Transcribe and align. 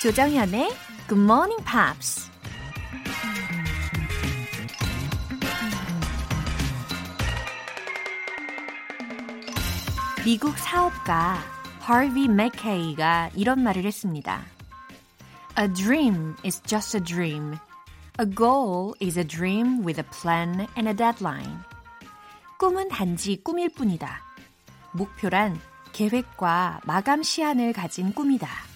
조정현의 0.00 0.68
Good 1.08 1.20
Morning 1.20 1.64
Pops. 1.64 2.30
미국 10.24 10.56
사업가 10.56 11.38
하비 11.80 12.28
맥케이가 12.28 13.30
이런 13.34 13.60
말을 13.64 13.84
했습니다. 13.84 14.44
A 15.58 15.66
dream 15.72 16.36
is 16.44 16.62
just 16.62 16.96
a 16.96 17.02
dream. 17.02 17.56
A 18.20 18.30
goal 18.36 18.94
is 19.02 19.18
a 19.18 19.26
dream 19.26 19.84
with 19.84 20.00
a 20.00 20.06
plan 20.22 20.68
and 20.76 20.88
a 20.88 20.94
deadline. 20.94 21.58
꿈은 22.60 22.88
단지 22.90 23.42
꿈일 23.42 23.70
뿐이다. 23.70 24.22
목표란 24.92 25.60
계획과 25.92 26.82
마감 26.84 27.24
시한을 27.24 27.72
가진 27.72 28.12
꿈이다. 28.12 28.67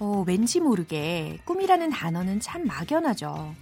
어, 0.00 0.24
왠지 0.26 0.60
모르게 0.60 1.38
꿈이라는 1.44 1.90
단어는 1.90 2.40
참 2.40 2.64
막연하죠. 2.64 3.54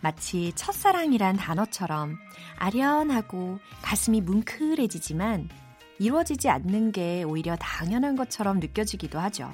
마치 0.00 0.52
첫사랑이란 0.54 1.36
단어처럼 1.36 2.16
아련하고 2.56 3.58
가슴이 3.82 4.22
뭉클해지지만 4.22 5.50
이루어지지 5.98 6.48
않는 6.48 6.92
게 6.92 7.24
오히려 7.24 7.56
당연한 7.56 8.16
것처럼 8.16 8.58
느껴지기도 8.58 9.18
하죠. 9.20 9.52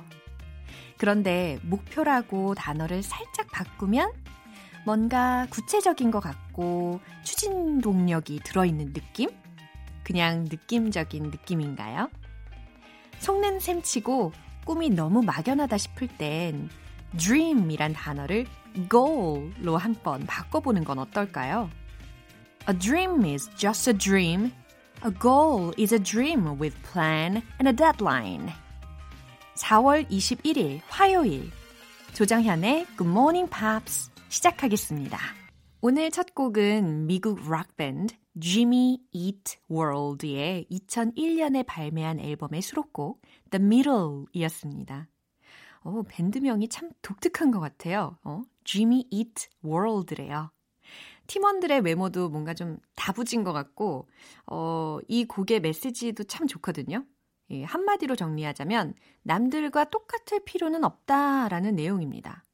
그런데 0.97 1.59
목표라고 1.63 2.55
단어를 2.55 3.03
살짝 3.03 3.49
바꾸면 3.51 4.13
뭔가 4.85 5.49
구체적인 5.51 6.13
것 6.13 6.21
같고 6.21 7.01
추진 7.25 7.81
동력이 7.81 8.41
들어있는 8.45 8.93
느낌? 8.93 9.29
그냥 10.05 10.45
느낌적인 10.45 11.25
느낌인가요? 11.25 12.09
속는 13.19 13.59
셈치고 13.59 14.31
꿈이 14.67 14.91
너무 14.91 15.23
막연하다 15.23 15.79
싶을 15.79 16.09
땐 16.09 16.69
dream이란 17.17 17.95
단어를 17.95 18.47
goal로 18.91 19.79
한번 19.79 20.27
바꿔보는 20.27 20.85
건 20.85 20.99
어떨까요? 20.99 21.71
A 22.69 22.79
dream 22.79 23.25
is 23.25 23.49
just 23.57 23.89
a 23.89 23.97
dream. 23.97 24.53
A 25.07 25.13
goal 25.23 25.73
is 25.79 25.95
a 25.95 26.03
dream 26.03 26.59
with 26.61 26.77
plan 26.91 27.43
and 27.61 27.69
a 27.69 27.73
deadline. 27.73 28.53
4월 29.55 30.07
21일 30.11 30.81
화요일 30.89 31.51
조정현의 32.13 32.87
Good 32.99 33.09
Morning 33.09 33.49
Pops 33.49 34.11
시작하겠습니다. 34.29 35.19
오늘 35.81 36.11
첫 36.11 36.35
곡은 36.35 37.07
미국 37.07 37.49
락밴드 37.49 38.15
Jimmy 38.39 38.99
Eat 39.13 39.59
World의 39.71 40.67
2001년에 40.71 41.65
발매한 41.67 42.21
앨범의 42.21 42.61
수록곡 42.61 43.23
The 43.51 43.65
Middle이었습니다. 43.65 45.09
어, 45.81 46.03
밴드명이 46.07 46.69
참 46.69 46.91
독특한 47.01 47.51
것 47.51 47.61
같아요. 47.61 48.19
어, 48.25 48.43
Jimmy 48.65 49.05
Eat 49.11 49.49
World래요. 49.65 50.51
팀원들의 51.29 51.81
외모도 51.81 52.29
뭔가 52.29 52.53
좀 52.53 52.79
다부진 52.95 53.43
것 53.43 53.53
같고, 53.53 54.07
어, 54.47 54.99
이 55.09 55.25
곡의 55.25 55.61
메시지도 55.61 56.25
참 56.25 56.47
좋거든요. 56.47 57.05
예, 57.51 57.65
한마디로 57.65 58.17
정리하자면, 58.17 58.95
남들과 59.23 59.85
똑같을 59.85 60.45
필요는 60.45 60.85
없다라는 60.85 61.77
내용입니다. 61.77 62.45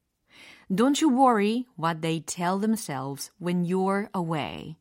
Don't 0.71 1.05
you 1.05 1.13
worry 1.13 1.67
what 1.79 2.01
they 2.01 2.25
tell 2.25 2.61
themselves 2.61 3.33
when 3.41 3.65
you're 3.65 4.09
away. 4.15 4.77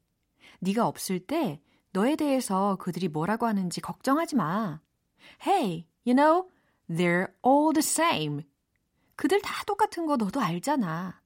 네가 0.61 0.87
없을 0.87 1.19
때 1.19 1.61
너에 1.91 2.15
대해서 2.15 2.77
그들이 2.77 3.07
뭐라고 3.07 3.45
하는지 3.45 3.81
걱정하지 3.81 4.35
마. 4.35 4.81
Hey, 5.45 5.85
you 6.05 6.15
know, 6.15 6.49
they're 6.89 7.33
all 7.45 7.73
the 7.73 7.79
same. 7.79 8.43
그들 9.15 9.41
다 9.41 9.63
똑같은 9.65 10.05
거 10.05 10.15
너도 10.15 10.39
알잖아. 10.39 11.21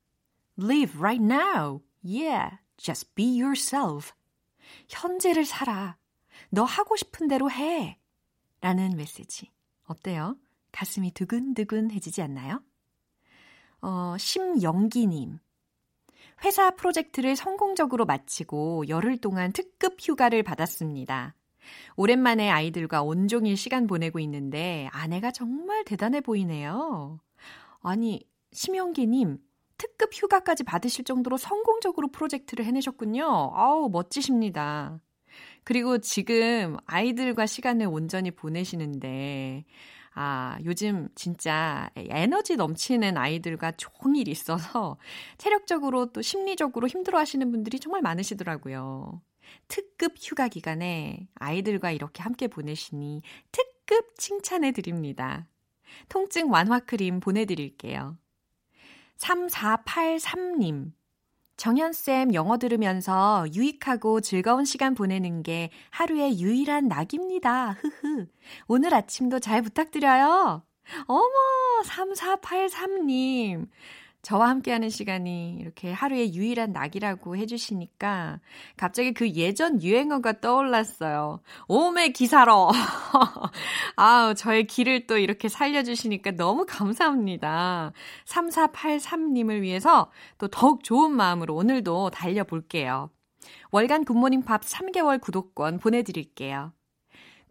Live 0.58 0.98
right 0.98 1.24
now. 1.24 1.82
Yeah, 2.04 2.58
just 2.78 3.14
be 3.16 3.40
yourself. 3.40 4.14
현재를 4.90 5.46
살아. 5.46 5.98
너 6.50 6.64
하고 6.64 6.96
싶은 6.96 7.28
대로 7.28 7.52
해. 7.52 8.00
라는 8.62 8.96
메시지. 8.96 9.52
어때요? 9.86 10.38
가슴이 10.72 11.12
두근두근해지지 11.12 12.22
않나요? 12.22 12.62
어, 13.82 14.16
심영기님. 14.18 15.40
회사 16.44 16.72
프로젝트를 16.72 17.36
성공적으로 17.36 18.06
마치고 18.06 18.88
열흘 18.90 19.18
동안 19.18 19.52
특급 19.54 19.98
휴가를 20.00 20.44
받았습니다. 20.44 21.36
오랜만에 21.96 22.50
아이들과 22.50 23.02
온종일 23.02 23.58
시간 23.58 23.88
보내고 23.88 24.20
있는데 24.20 24.90
아내가 24.92 25.32
정말 25.32 25.84
대단해 25.86 26.22
보이네요. 26.22 27.20
아니, 27.82 28.22
심영기님, 28.52 29.38
특급 29.78 30.12
휴가까지 30.14 30.64
받으실 30.64 31.04
정도로 31.04 31.38
성공적으로 31.38 32.10
프로젝트를 32.10 32.66
해내셨군요. 32.66 33.52
아우, 33.54 33.90
멋지십니다. 33.90 35.00
그리고 35.64 35.98
지금 35.98 36.78
아이들과 36.86 37.46
시간을 37.46 37.88
온전히 37.88 38.32
보내시는데, 38.32 39.66
아, 40.18 40.58
요즘 40.64 41.10
진짜 41.14 41.90
에너지 41.96 42.56
넘치는 42.56 43.18
아이들과 43.18 43.74
종일 43.74 44.30
있어서 44.30 44.98
체력적으로 45.38 46.14
또 46.14 46.22
심리적으로 46.22 46.88
힘들어 46.88 47.20
하시는 47.20 47.52
분들이 47.52 47.80
정말 47.80 48.02
많으시더라고요. 48.02 49.22
특급 49.68 50.16
휴가 50.18 50.48
기간에 50.48 51.28
아이들과 51.36 51.92
이렇게 51.92 52.24
함께 52.24 52.48
보내시니 52.48 53.22
특급 53.52 54.18
칭찬해 54.18 54.72
드립니다. 54.72 55.48
통증 56.08 56.50
완화 56.50 56.80
크림 56.80 57.20
보내드릴게요. 57.20 58.18
3483님. 59.18 60.94
정현쌤 61.58 62.34
영어 62.34 62.58
들으면서 62.58 63.46
유익하고 63.54 64.22
즐거운 64.22 64.66
시간 64.66 64.94
보내는 64.94 65.42
게 65.44 65.70
하루의 65.92 66.40
유일한 66.40 66.88
낙입니다. 66.88 67.78
흐흐. 67.80 68.28
오늘 68.68 68.94
아침도 68.94 69.40
잘 69.40 69.62
부탁드려요. 69.62 70.64
어머, 71.08 71.24
3483님. 71.86 73.68
저와 74.26 74.50
함께하는 74.50 74.90
시간이 74.90 75.58
이렇게 75.60 75.92
하루의 75.92 76.34
유일한 76.34 76.72
낙이라고 76.72 77.38
해주시니까 77.38 78.40
갑자기 78.76 79.14
그 79.14 79.30
예전 79.30 79.80
유행어가 79.80 80.42
떠올랐어요. 80.42 81.42
오메 81.68 82.10
기사로. 82.10 82.72
아우, 83.96 84.34
저의 84.34 84.66
길을 84.66 85.06
또 85.06 85.20
이렇게 85.20 85.48
살려주시니까 85.48 86.32
너무 86.32 86.66
감사합니다. 86.68 87.92
3483님을 88.26 89.62
위해서 89.62 90.10
또 90.40 90.48
더욱 90.48 90.84
좋은 90.84 91.12
마음으로 91.12 91.54
오늘도 91.54 92.10
달려볼게요. 92.10 93.12
월간 93.70 94.06
굿모닝 94.06 94.42
팝 94.42 94.62
3개월 94.62 95.22
구독권 95.22 95.78
보내드릴게요. 95.78 96.74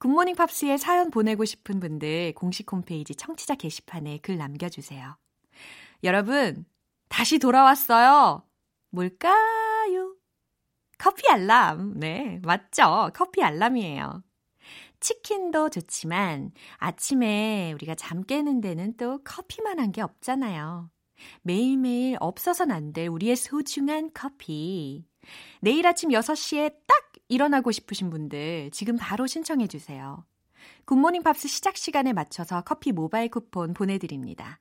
굿모닝 0.01 0.35
팝스에 0.35 0.77
사연 0.77 1.13
보내고 1.13 1.45
싶은 1.45 1.79
분들 1.79 2.33
공식 2.35 2.73
홈페이지 2.73 3.15
청취자 3.15 3.55
게시판에 3.55 4.19
글 4.19 4.39
남겨주세요. 4.39 5.17
여러분, 6.05 6.65
다시 7.09 7.39
돌아왔어요. 7.39 8.47
뭘까요? 8.91 10.15
커피 10.99 11.29
알람. 11.31 11.99
네, 11.99 12.41
맞죠. 12.45 13.11
커피 13.15 13.43
알람이에요. 13.43 14.23
치킨도 15.01 15.71
좋지만 15.71 16.53
아침에 16.79 17.73
우리가 17.75 17.95
잠 17.95 18.23
깨는 18.23 18.61
데는 18.61 18.97
또 18.97 19.23
커피만 19.25 19.79
한 19.81 19.93
게 19.93 20.01
없잖아요. 20.03 20.91
매일매일 21.43 22.17
없어선 22.21 22.71
안 22.71 22.93
될 22.93 23.09
우리의 23.09 23.37
소중한 23.37 24.11
커피. 24.15 25.07
내일 25.61 25.87
아침 25.87 26.11
6시에 26.11 26.75
딱 26.87 26.97
일어나고 27.29 27.71
싶으신 27.73 28.11
분들 28.11 28.71
지금 28.73 28.97
바로 28.97 29.27
신청해 29.27 29.67
주세요. 29.69 30.25
굿모닝 30.87 31.23
팝스 31.23 31.49
시작 31.49 31.77
시간에 31.77 32.13
맞춰서 32.13 32.63
커피 32.63 32.93
모바일 32.93 33.29
쿠폰 33.31 33.75
보내드립니다. 33.75 34.61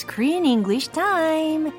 Screen 0.00 0.46
English 0.46 0.88
Time. 0.92 1.70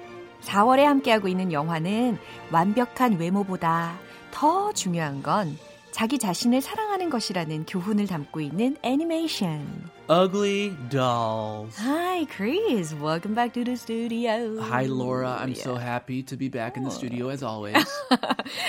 4월에 0.41 0.83
함께하고 0.83 1.27
있는 1.27 1.51
영화는 1.51 2.19
완벽한 2.51 3.17
외모보다 3.17 3.97
더 4.29 4.71
중요한 4.73 5.23
건 5.23 5.57
자기 5.89 6.19
자신을 6.19 6.61
사랑하는 6.61 7.09
것이라는 7.09 7.65
교훈을 7.65 8.05
담고 8.05 8.41
있는 8.41 8.77
애니메이션. 8.83 9.89
Ugly 10.07 10.75
Dolls. 10.89 11.75
Hi, 11.81 12.27
Chris. 12.27 12.93
Welcome 12.93 13.33
back 13.33 13.53
to 13.53 13.63
the 13.63 13.73
studio. 13.75 14.61
Hi, 14.61 14.85
Laura. 14.85 15.39
I'm 15.41 15.55
so 15.55 15.75
happy 15.75 16.21
to 16.23 16.37
be 16.37 16.47
back 16.47 16.77
in 16.77 16.83
the 16.83 16.91
studio 16.91 17.29
as 17.29 17.43
always. 17.43 17.75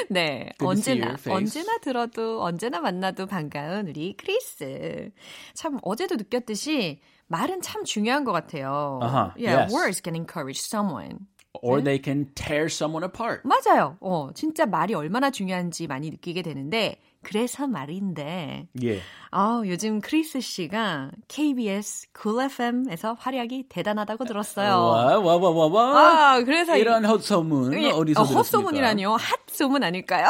네, 0.08 0.50
Good 0.58 0.80
언제나. 0.80 1.16
언제나 1.28 1.76
들어도 1.78 2.42
언제나 2.42 2.80
만나도 2.80 3.26
반가운 3.26 3.88
우리 3.88 4.14
크리스. 4.16 5.10
참 5.52 5.78
어제도 5.82 6.16
느꼈듯이 6.16 7.00
말은 7.32 7.62
참 7.62 7.82
중요한 7.84 8.24
것 8.24 8.32
같아요. 8.32 9.00
Uh-huh, 9.02 9.30
Yeah, 9.36 9.64
yes. 9.64 9.72
words 9.72 10.00
can 10.04 10.14
encourage 10.14 10.60
someone. 10.60 11.26
or 11.62 11.80
they 11.80 11.98
can 11.98 12.26
tear 12.34 12.66
someone 12.68 13.04
apart. 13.04 13.42
맞아요. 13.44 13.96
어, 14.00 14.30
진짜 14.34 14.66
말이 14.66 14.94
얼마나 14.94 15.30
중요한지 15.30 15.86
많이 15.86 16.10
느끼게 16.10 16.42
되는데 16.42 16.96
그래서 17.22 17.66
말인데 17.66 18.66
Yeah. 18.80 19.02
아, 19.30 19.62
요즘 19.64 20.00
크리스 20.00 20.40
씨가 20.40 21.10
KBS 21.28 22.08
Cool 22.20 22.44
FM에서 22.46 23.14
활약이 23.18 23.66
대단하다고 23.68 24.24
들었어요. 24.24 24.68
What? 24.68 25.22
What? 25.24 25.40
What? 25.40 25.56
What? 25.56 25.72
What? 25.72 25.96
아, 25.96 26.42
그래서 26.44 26.76
이- 26.76 26.80
이런 26.80 27.04
헛 27.04 27.22
소문 27.22 27.72
예, 27.74 27.90
어디서 27.90 28.20
어, 28.20 28.24
들었습니까? 28.24 28.38
헛소문이라니요. 28.38 29.16
핫소문 29.48 29.84
아닐까요? 29.84 30.26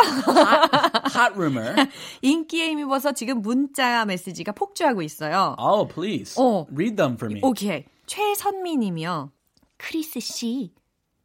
Hot 1.17 1.33
rumor. 1.35 1.75
인기에 2.23 2.71
힘입어서 2.71 3.13
지금 3.13 3.41
문자 3.43 4.05
메시지가 4.05 4.53
폭주하고 4.53 5.03
있어요. 5.03 5.57
Oh, 5.59 5.89
please. 5.93 6.41
어. 6.41 6.67
Read 6.73 6.97
them 6.97 7.15
for 7.15 7.33
me. 7.33 7.41
오케이. 7.43 7.85
최선미 8.07 8.77
님이요. 8.77 9.31
크리스 9.79 10.21
씨, 10.21 10.73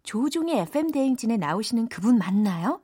조종의 0.03 0.59
FM 0.61 0.91
대행진에 0.91 1.37
나오시는 1.37 1.89
그분 1.89 2.17
맞나요? 2.17 2.79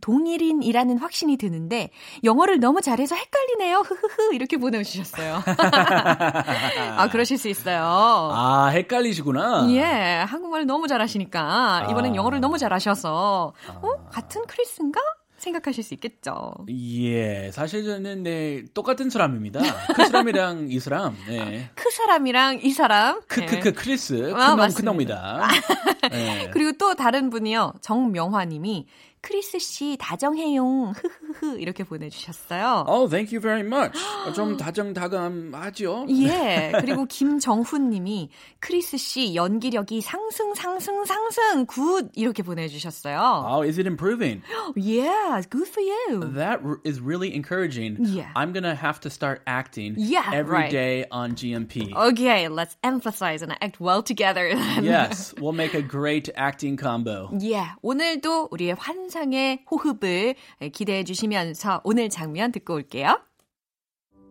동일인이라는 0.00 0.98
확신이 0.98 1.36
드는데 1.36 1.90
영어를 2.24 2.60
너무 2.60 2.80
잘해서 2.80 3.14
헷갈리네요. 3.16 3.78
흐흐흐 3.80 4.34
이렇게 4.34 4.56
보내주셨어요. 4.56 5.42
아 6.96 7.08
그러실 7.10 7.38
수 7.38 7.48
있어요. 7.48 7.82
아, 7.82 8.68
헷갈리시구나. 8.72 9.66
예, 9.70 9.82
한국말 10.26 10.66
너무 10.66 10.88
잘하시니까 10.88 11.88
이번엔 11.90 12.12
아. 12.12 12.16
영어를 12.16 12.40
너무 12.40 12.58
잘하셔서 12.58 13.52
어 13.82 14.08
같은 14.10 14.42
크리스인가 14.46 15.00
생각하실 15.40 15.82
수 15.82 15.94
있겠죠. 15.94 16.52
예, 16.68 17.50
사실 17.50 17.84
저는 17.84 18.22
네, 18.22 18.62
똑같은 18.74 19.08
사람입니다. 19.08 19.60
그 19.94 20.04
사람이랑 20.06 20.68
이 20.70 20.78
사람. 20.78 21.16
네. 21.26 21.70
그 21.74 21.90
사람이랑 21.90 22.60
이 22.62 22.70
사람. 22.70 23.20
크, 23.26 23.40
예. 23.40 23.46
크, 23.46 23.60
크, 23.60 23.72
크리스. 23.72 24.32
아, 24.34 24.54
큰놈, 24.54 24.56
맞습니다. 24.58 24.90
큰놈이다. 24.92 25.48
네. 26.12 26.50
그리고 26.52 26.72
또 26.78 26.94
다른 26.94 27.30
분이요. 27.30 27.72
정명화님이 27.80 28.86
크리스 29.22 29.58
씨 29.58 29.96
다정해용 30.00 30.92
흐흐흐 30.96 31.58
이렇게 31.60 31.84
보내주셨어요. 31.84 32.86
Oh, 32.88 33.06
thank 33.08 33.32
you 33.32 33.40
very 33.40 33.60
much. 33.62 33.98
좀 34.34 34.56
다정다감하죠? 34.56 36.06
예. 36.08 36.72
그리고 36.80 37.04
김정훈님이 37.04 38.30
크리스 38.60 38.96
씨 38.96 39.34
연기력이 39.34 40.00
상승 40.00 40.54
상승 40.54 41.04
상승 41.04 41.66
good 41.66 42.10
이렇게 42.14 42.42
보내주셨어요. 42.42 43.44
Oh, 43.46 43.62
is 43.62 43.78
it 43.78 43.86
improving? 43.86 44.42
Yeah, 44.74 45.42
good 45.50 45.68
for 45.68 45.80
you. 45.82 46.20
That 46.34 46.60
is 46.84 47.00
really 47.00 47.34
encouraging. 47.34 47.98
Yeah. 48.00 48.30
I'm 48.34 48.52
gonna 48.52 48.74
have 48.74 49.00
to 49.00 49.10
start 49.10 49.42
acting 49.46 49.96
Yeah, 49.98 50.30
every 50.32 50.68
day 50.70 51.00
right. 51.00 51.08
on 51.12 51.34
GMP. 51.34 51.92
Okay, 51.94 52.48
let's 52.48 52.76
emphasize 52.82 53.42
and 53.42 53.52
act 53.60 53.80
well 53.80 54.02
together. 54.02 54.48
yes, 54.80 55.34
we'll 55.38 55.52
make 55.52 55.74
a 55.74 55.82
great 55.82 56.30
acting 56.36 56.76
combo. 56.78 57.28
Yeah, 57.38 57.74
오늘도 57.84 58.48
우리의 58.50 58.76
환 58.78 59.09
상의 59.09 59.63
호흡을 59.69 60.35
기대해 60.73 61.03
주시면서 61.03 61.81
오늘 61.83 62.09
장면 62.09 62.51
듣고 62.51 62.75
올게요. 62.75 63.19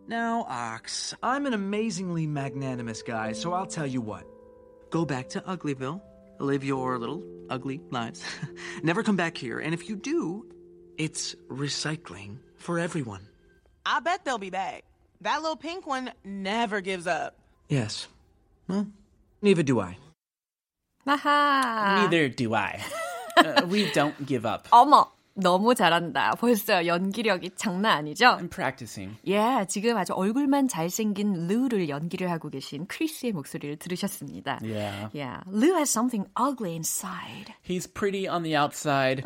Now, 0.06 0.44
Ox, 0.48 1.14
I'm 1.22 1.46
an 1.46 1.54
amazingly 1.54 2.26
magnanimous 2.26 3.02
guy, 3.02 3.32
so 3.32 3.54
I'll 3.54 3.66
tell 3.66 3.86
you 3.86 4.02
what. 4.02 4.24
Go 4.90 5.06
back 5.06 5.30
to 5.30 5.40
Uglyville, 5.40 6.00
live 6.38 6.62
your 6.62 6.98
little 6.98 7.22
ugly 7.48 7.80
lives. 7.90 8.22
Never 8.82 9.02
come 9.02 9.16
back 9.16 9.36
here, 9.36 9.58
and 9.58 9.72
if 9.72 9.88
you 9.88 9.96
do, 9.96 10.44
it's 10.98 11.34
recycling 11.48 12.38
for 12.56 12.78
everyone. 12.78 13.22
I 13.86 14.00
bet 14.00 14.24
they'll 14.24 14.38
be 14.38 14.50
back. 14.50 14.84
That 15.22 15.40
little 15.40 15.56
pink 15.56 15.86
one 15.86 16.12
never 16.22 16.82
gives 16.82 17.06
up. 17.06 17.36
Yes. 17.68 18.06
Well, 18.68 18.86
neither 19.40 19.62
do 19.62 19.80
I. 19.80 19.96
아하. 21.06 22.02
Neither 22.02 22.28
do 22.28 22.54
I. 22.54 22.80
Uh, 23.38 23.66
we 23.68 23.90
don't 23.92 24.14
give 24.26 24.46
up. 24.46 24.68
어머, 24.70 25.10
너무 25.36 25.74
잘한다. 25.74 26.36
벌써 26.38 26.86
연기력이 26.86 27.50
장난 27.56 27.98
아니죠? 27.98 28.38
I'm 28.38 28.48
practicing. 28.48 29.16
예, 29.26 29.66
지금 29.68 29.96
아주 29.96 30.12
얼굴만 30.12 30.68
잘생긴 30.68 31.48
루를 31.48 31.88
연기를 31.88 32.30
하고 32.30 32.48
계신 32.48 32.86
크리스의 32.86 33.32
목소리를 33.32 33.76
들으셨습니다. 33.78 34.60
Yeah. 34.62 35.08
Yeah, 35.12 35.42
Lou 35.50 35.74
has 35.74 35.90
something 35.90 36.28
ugly 36.36 36.76
inside. 36.76 37.52
He's 37.62 37.88
pretty 37.88 38.28
on 38.28 38.44
the 38.44 38.54
outside, 38.54 39.24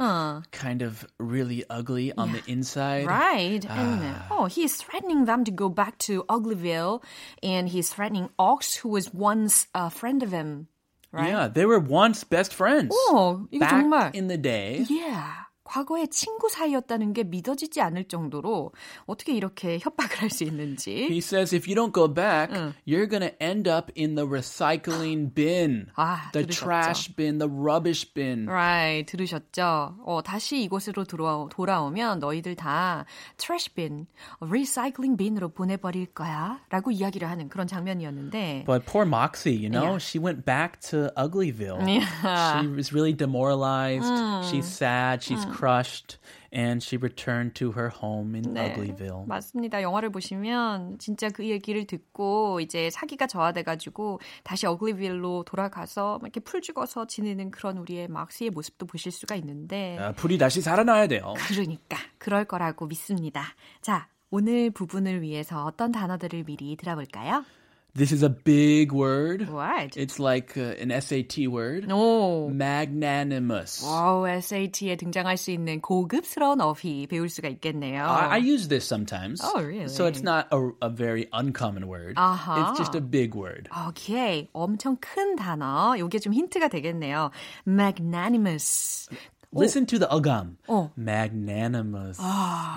kind 0.51 0.81
of 0.81 1.05
really 1.19 1.65
ugly 1.69 2.15
on 2.17 2.33
the 2.33 2.41
inside. 2.47 3.05
Right. 3.07 3.67
And, 3.69 4.17
oh, 4.31 4.47
he's 4.47 4.77
threatening 4.77 5.27
them 5.27 5.45
to 5.45 5.51
go 5.51 5.69
back 5.69 5.99
to 6.09 6.25
Uglyville, 6.31 7.03
and 7.43 7.69
he's 7.69 7.91
threatening 7.91 8.31
Ox, 8.39 8.77
who 8.77 8.89
was 8.89 9.13
once 9.13 9.67
a 9.75 9.91
friend 9.91 10.23
of 10.23 10.33
him. 10.33 10.69
Right? 11.13 11.29
Yeah, 11.29 11.49
they 11.49 11.65
were 11.65 11.81
once 11.81 12.23
best 12.23 12.53
friends. 12.53 12.95
어, 13.11 13.47
이거 13.51 13.61
Back 13.61 13.85
정말. 13.85 14.15
in 14.15 14.29
the 14.29 14.37
day. 14.37 14.85
Yeah. 14.91 15.42
과거에 15.64 16.08
친구 16.08 16.50
사이였다는 16.50 17.14
게 17.14 17.24
믿어지지 17.24 17.82
않을 17.82 18.06
정도로 18.10 18.72
어떻게 19.06 19.34
이렇게 19.34 19.80
협박을 19.82 20.18
할 20.22 20.30
수 20.30 20.44
있는지. 20.44 21.08
He 21.10 21.20
says 21.20 21.54
if 21.56 21.68
you 21.70 21.76
don't 21.76 21.94
go 21.94 22.08
back, 22.12 22.50
you're 22.88 23.08
going 23.08 23.22
to 23.22 23.32
end 23.40 23.70
up 23.70 23.92
in 23.96 24.16
the 24.16 24.28
recycling 24.28 25.34
bin, 25.34 25.88
아, 25.96 26.32
the 26.34 26.46
들으셨죠? 26.48 26.66
trash 26.66 27.16
bin, 27.16 27.38
the 27.40 27.50
rubbish 27.50 28.14
bin. 28.14 28.48
Right, 28.50 29.06
들으셨죠? 29.10 29.96
어, 30.06 30.22
다시 30.24 30.64
이곳으로 30.64 31.04
돌아, 31.06 31.46
돌아오면 31.50 32.20
너희들 32.20 32.56
다 32.56 33.06
trash 33.38 33.74
bin, 33.76 34.08
recycling 34.42 35.16
bin으로 35.18 35.50
보내 35.50 35.78
버릴 35.78 36.08
거야. 36.08 36.60
라고 36.70 36.92
이야기를 36.92 37.30
하는 37.30 37.48
그런 37.50 37.68
장면이었는데. 37.68 38.64
But 38.66 38.86
poor 38.86 39.06
Moxie, 39.06 39.54
you 39.56 39.70
know, 39.70 39.84
Yeah. 39.84 39.98
she 40.00 40.20
went 40.20 40.46
back 40.46 40.80
to 40.92 41.12
Uglyville. 41.16 41.86
Yeah. 41.88 42.62
She 42.62 42.68
was 42.68 42.92
really 42.94 43.14
demoralized. 43.14 44.10
She's 44.50 44.66
sad. 44.66 45.22
She's 45.24 45.46
crushed. 45.64 46.18
And 46.52 46.84
she 46.84 46.98
returned 46.98 47.56
to 47.56 47.72
her 47.72 47.90
home 47.90 48.36
in 48.36 48.54
네, 48.54 48.76
Uglyville. 48.76 49.26
맞습니다. 49.26 49.82
영화를 49.82 50.12
보시면 50.12 51.00
진짜 51.00 51.30
그 51.30 51.50
얘기를 51.50 51.86
듣고 51.86 52.60
이제 52.60 52.90
사기가 52.92 53.26
저하돼가지고 53.26 54.20
다시 54.44 54.68
어글리빌로 54.68 55.46
돌아가서 55.46 56.20
막 56.22 56.28
이렇게 56.28 56.42
풀 56.42 56.62
죽어서 56.62 57.08
지내는 57.08 57.50
그런 57.50 57.78
우리의 57.78 58.08
막스의 58.08 58.52
모습도 58.52 58.86
보실 58.86 59.12
수가 59.12 59.36
있는데 59.36 59.98
아, 60.00 60.12
불이 60.12 60.38
다시 60.38 60.62
살아나야 60.62 61.08
돼요. 61.08 61.34
그러니까 61.48 61.98
그럴 62.20 62.46
거라고 62.46 62.86
믿습니다. 62.86 63.44
자, 63.82 64.08
오늘 64.30 64.70
부분을 64.70 65.22
위해서 65.22 65.66
어떤 65.66 65.92
단어들을 65.92 66.44
미리 66.44 66.76
들어볼까요? 66.76 67.46
This 67.95 68.13
is 68.13 68.23
a 68.23 68.29
big 68.29 68.93
word. 68.93 69.49
What? 69.49 69.97
It's 69.97 70.21
like 70.21 70.57
uh, 70.57 70.77
an 70.79 70.93
SAT 71.01 71.49
word. 71.49 71.89
오. 71.91 72.49
Magnanimous. 72.49 73.83
와우, 73.83 74.29
SAT에 74.29 74.95
등장할 74.97 75.37
수 75.37 75.51
있는 75.51 75.81
고급스러운 75.81 76.61
어휘 76.61 77.09
배울 77.09 77.29
수가 77.29 77.49
있겠네요. 77.49 78.05
I, 78.05 78.37
I 78.37 78.39
use 78.39 78.69
this 78.69 78.87
sometimes. 78.87 79.41
Oh, 79.43 79.61
really? 79.61 79.89
So 79.89 80.07
it's 80.07 80.23
not 80.23 80.47
a, 80.53 80.71
a 80.81 80.89
very 80.89 81.27
uncommon 81.33 81.89
word. 81.89 82.15
Uh-huh. 82.17 82.67
It's 82.71 82.79
just 82.79 82.95
a 82.95 83.01
big 83.01 83.35
word. 83.35 83.69
오케이. 83.73 84.47
엄청 84.53 84.97
큰 85.01 85.35
단어. 85.35 85.99
요게 85.99 86.21
좀 86.21 86.33
힌트가 86.33 86.69
되겠네요. 86.69 87.33
magnanimous. 87.67 89.09
Listen 89.56 89.86
to 89.86 90.00
the 90.00 90.08
agam. 90.12 90.58
어. 90.68 90.92
Magnanimous. 90.98 92.20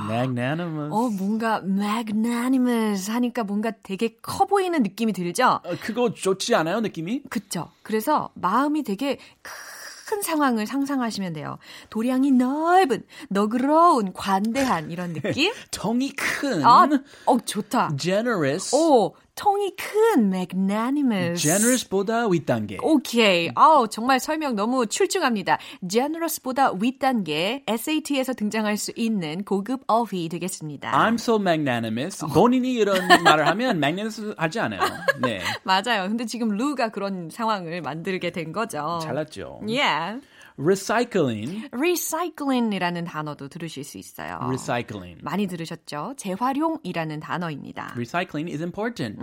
Magnanimous. 0.09 0.93
어, 0.93 1.09
뭔가 1.11 1.61
magnanimous 1.65 3.11
하니까 3.11 3.45
뭔가 3.45 3.71
되게 3.83 4.17
커 4.23 4.47
보이는 4.47 4.83
느낌이 4.83 5.13
들죠? 5.13 5.61
어, 5.65 5.77
그거 5.81 6.13
좋지 6.13 6.55
않아요, 6.55 6.81
느낌이? 6.81 7.23
그쵸. 7.31 7.71
그래서 7.83 8.31
마음이 8.35 8.83
되게 8.83 9.19
큰 9.43 10.23
상황을 10.23 10.67
상상하시면 10.67 11.33
돼요. 11.33 11.59
도량이 11.91 12.31
넓은, 12.31 13.03
너그러운, 13.29 14.13
관대한 14.13 14.91
이런 14.91 15.13
느낌? 15.15 15.53
통이 15.73 16.13
큰. 16.13 16.65
아, 16.65 16.89
어, 17.27 17.39
좋다. 17.45 17.97
generous. 17.99 18.75
오, 18.77 19.15
통이 19.37 19.73
큰, 19.77 20.29
magnanimous. 20.33 21.43
generous보다 21.43 22.27
윗단계. 22.27 22.79
오케이. 22.83 23.51
아우, 23.55 23.87
정말 23.87 24.19
설명 24.19 24.57
너무 24.57 24.87
출중합니다. 24.87 25.59
generous보다 25.87 26.73
윗단계 26.73 27.65
SAT에서 27.67 28.33
등장할 28.33 28.79
수 28.79 28.93
있는 28.97 29.45
고급 29.45 29.83
어휘 29.89 30.31
되겠습니다. 30.31 30.91
I'm 30.93 31.15
so 31.15 31.37
magnanimous. 31.37 32.25
본인이 32.33 32.73
이런 32.73 32.97
말을 33.23 33.47
하면 33.49 33.77
magnanimous 33.77 34.35
하지 34.39 34.59
않아요. 34.59 34.81
네. 35.21 35.43
맞아요. 35.65 36.09
근데 36.09 36.25
지금 36.25 36.49
루가 36.57 36.89
그런 36.89 37.29
상황을 37.31 37.83
만들게 37.83 38.31
된 38.31 38.53
거죠. 38.53 39.01
잘났죠. 39.03 39.61
Yeah. 39.69 40.21
recycling. 40.58 41.70
recycling이라는 41.72 43.06
단어도 43.06 43.48
들으실 43.50 43.84
수 43.84 43.98
있어요. 43.98 44.40
recycling. 44.42 45.20
많이 45.24 45.48
들으셨죠? 45.48 46.14
재활용이라는 46.18 47.20
단어입니다. 47.20 47.92
recycling 47.96 48.52
is 48.52 48.62
important. 48.62 49.20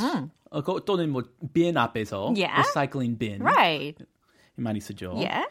어, 0.50 0.62
그, 0.62 0.82
또는 0.84 1.10
뭐 1.10 1.22
bin 1.52 1.76
앞에서 1.76 2.32
Yeah. 2.36 2.52
recycling 2.60 3.18
bin 3.18 3.42
Right. 3.42 4.02
많이 4.56 4.80
쓰죠. 4.80 5.12
Yeah. 5.16 5.46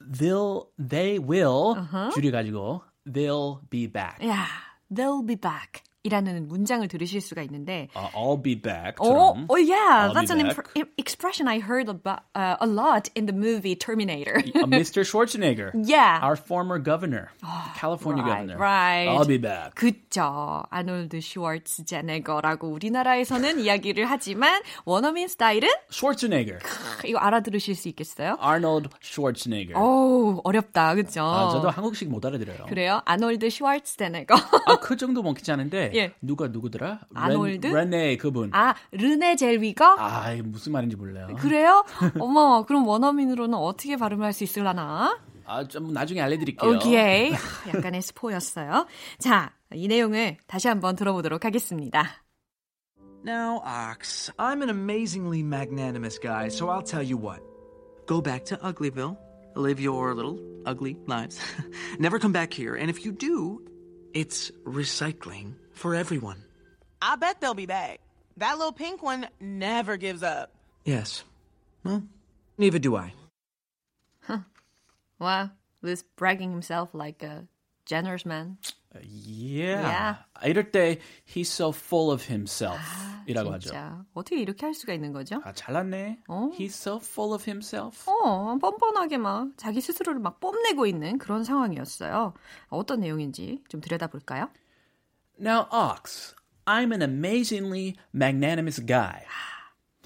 They'll, 0.00 0.66
they 0.78 1.18
will 1.18 1.76
줄여가지고 2.14 2.82
they'll 3.06 3.60
be 3.70 3.86
back. 3.86 4.18
Yeah. 4.20 4.46
They'll 4.90 5.24
be 5.24 5.36
back. 5.36 5.82
이라는 6.03 6.47
문장을 6.47 6.87
들으실 6.87 7.19
수가 7.21 7.41
있는데 7.43 7.89
Uh, 7.95 8.07
I'll 8.15 8.41
be 8.41 8.55
Oh, 8.55 8.61
back처럼. 8.61 9.45
oh 9.49 9.57
yeah, 9.57 10.07
I'll 10.07 10.13
that's 10.13 10.29
an 10.31 10.39
back. 10.47 10.57
imp- 10.75 10.93
expression 10.97 11.47
I 11.49 11.59
heard 11.59 11.89
about 11.89 12.21
uh, 12.35 12.55
a 12.61 12.67
lot 12.67 13.09
in 13.15 13.25
the 13.25 13.33
movie 13.33 13.75
Terminator. 13.75 14.37
Uh, 14.55 14.65
Mr. 14.67 15.03
Schwarzenegger. 15.03 15.71
yeah. 15.85 16.19
Our 16.23 16.35
former 16.37 16.79
governor. 16.79 17.31
California 17.75 18.23
right, 18.23 18.47
governor. 18.47 18.57
right. 18.57 19.07
I'll 19.09 19.25
be 19.27 19.37
back. 19.37 19.75
그쵸. 19.75 20.63
아놀드 20.69 21.19
슈왈츠제네거라고 21.19 22.67
우리나라에서는 22.69 23.59
이야기를 23.59 24.05
하지만 24.05 24.61
원어민 24.85 25.27
스타일은 25.27 25.67
Schwarzenegger. 25.91 26.59
이거 27.05 27.17
알아들으실 27.19 27.75
수 27.75 27.87
있겠어요? 27.89 28.37
Arnold 28.41 28.89
Schwarzenegger. 29.01 29.77
오, 29.79 30.41
어렵다. 30.43 30.95
그쵸? 30.95 31.23
아, 31.23 31.49
저도 31.49 31.69
한국식 31.69 32.09
못 32.09 32.25
알아들어요. 32.25 32.65
그래요? 32.67 33.01
아놀드 33.05 33.49
슈왈츠제네거. 33.49 34.35
아, 34.67 34.79
그 34.79 34.95
정도 34.95 35.21
뭐 35.21 35.33
괜찮은데 35.33 35.86
예. 35.95 36.13
누가 36.21 36.47
누구더라? 36.47 37.01
아놀드? 37.13 37.67
렌, 37.67 37.89
레네 37.89 38.17
그분. 38.17 38.49
아, 38.53 38.75
르네 38.91 39.35
젤위가? 39.35 39.95
아, 39.99 40.35
무슨 40.43 40.71
말인지 40.73 40.95
몰라요. 40.95 41.35
그래요? 41.37 41.83
어머, 42.19 42.63
그럼 42.63 42.87
원어민으로는 42.87 43.53
어떻게 43.57 43.95
발음할 43.97 44.33
수 44.33 44.43
있을라나? 44.43 45.19
아, 45.45 45.67
좀 45.67 45.93
나중에 45.93 46.21
알려드릴게요. 46.21 46.71
오케이. 46.71 47.33
아, 47.33 47.37
약간의 47.73 48.01
스포였어요. 48.01 48.85
자, 49.19 49.53
이 49.73 49.87
내용을 49.87 50.37
다시 50.45 50.67
한번 50.67 50.95
들어보도록 50.95 51.45
하겠습니다. 51.45 52.23
Now, 53.25 53.61
Ox, 53.65 54.31
I'm 54.37 54.61
an 54.61 54.69
amazingly 54.69 55.41
magnanimous 55.41 56.19
guy, 56.19 56.47
so 56.47 56.69
I'll 56.69 56.83
tell 56.83 57.03
you 57.03 57.17
what. 57.17 57.41
Go 58.05 58.21
back 58.21 58.45
to 58.45 58.57
Uglyville, 58.57 59.17
live 59.55 59.81
your 59.81 60.13
little 60.13 60.39
ugly 60.65 60.95
lives. 61.07 61.41
Never 61.99 62.19
come 62.19 62.31
back 62.31 62.53
here, 62.53 62.75
and 62.75 62.89
if 62.89 63.03
you 63.03 63.11
do, 63.11 63.61
it's 64.13 64.51
recycling 64.65 65.55
for 65.77 65.95
everyone. 65.95 66.37
I 67.01 67.15
bet 67.15 67.39
they'll 67.39 67.53
be 67.53 67.65
back. 67.67 67.99
That 68.37 68.57
little 68.57 68.73
pink 68.73 69.01
one 69.01 69.27
never 69.39 69.97
gives 69.97 70.23
up. 70.23 70.51
Yes. 70.85 71.23
Well, 71.83 72.03
neither 72.57 72.79
do 72.79 72.95
I. 72.95 73.13
Wow, 75.19 75.49
Liz 75.81 76.03
bragging 76.15 76.51
himself 76.51 76.93
like 76.93 77.23
a 77.23 77.47
generous 77.85 78.23
man. 78.25 78.57
Yeah. 79.01 79.81
Yeah. 79.81 80.15
이럴 80.43 80.71
때 80.71 80.99
he's 81.25 81.49
so 81.49 81.71
full 81.71 82.11
of 82.11 82.23
himself 82.29 82.79
이라고 83.27 83.51
하죠. 83.53 83.69
진짜 83.69 84.05
어떻게 84.13 84.39
이렇게 84.39 84.65
할 84.67 84.75
수가 84.75 84.93
있는 84.93 85.13
거죠? 85.13 85.41
아, 85.43 85.53
잘났네. 85.53 86.19
어? 86.27 86.51
He's 86.53 86.75
so 86.75 86.97
full 86.97 87.33
of 87.33 87.43
himself. 87.45 88.07
어, 88.07 88.57
뻔뻔하게 88.59 89.17
막 89.17 89.49
자기 89.57 89.81
스스로를 89.81 90.19
막 90.19 90.39
뽐내고 90.39 90.85
있는 90.85 91.17
그런 91.17 91.43
상황이었어요. 91.43 92.33
어떤 92.69 92.99
내용인지 92.99 93.63
좀 93.69 93.81
들여다볼까요? 93.81 94.49
Now, 95.38 95.66
Ox, 95.70 96.34
I'm 96.66 96.92
an 96.92 97.02
amazingly 97.02 97.96
magnanimous 98.12 98.78
guy. 98.78 99.24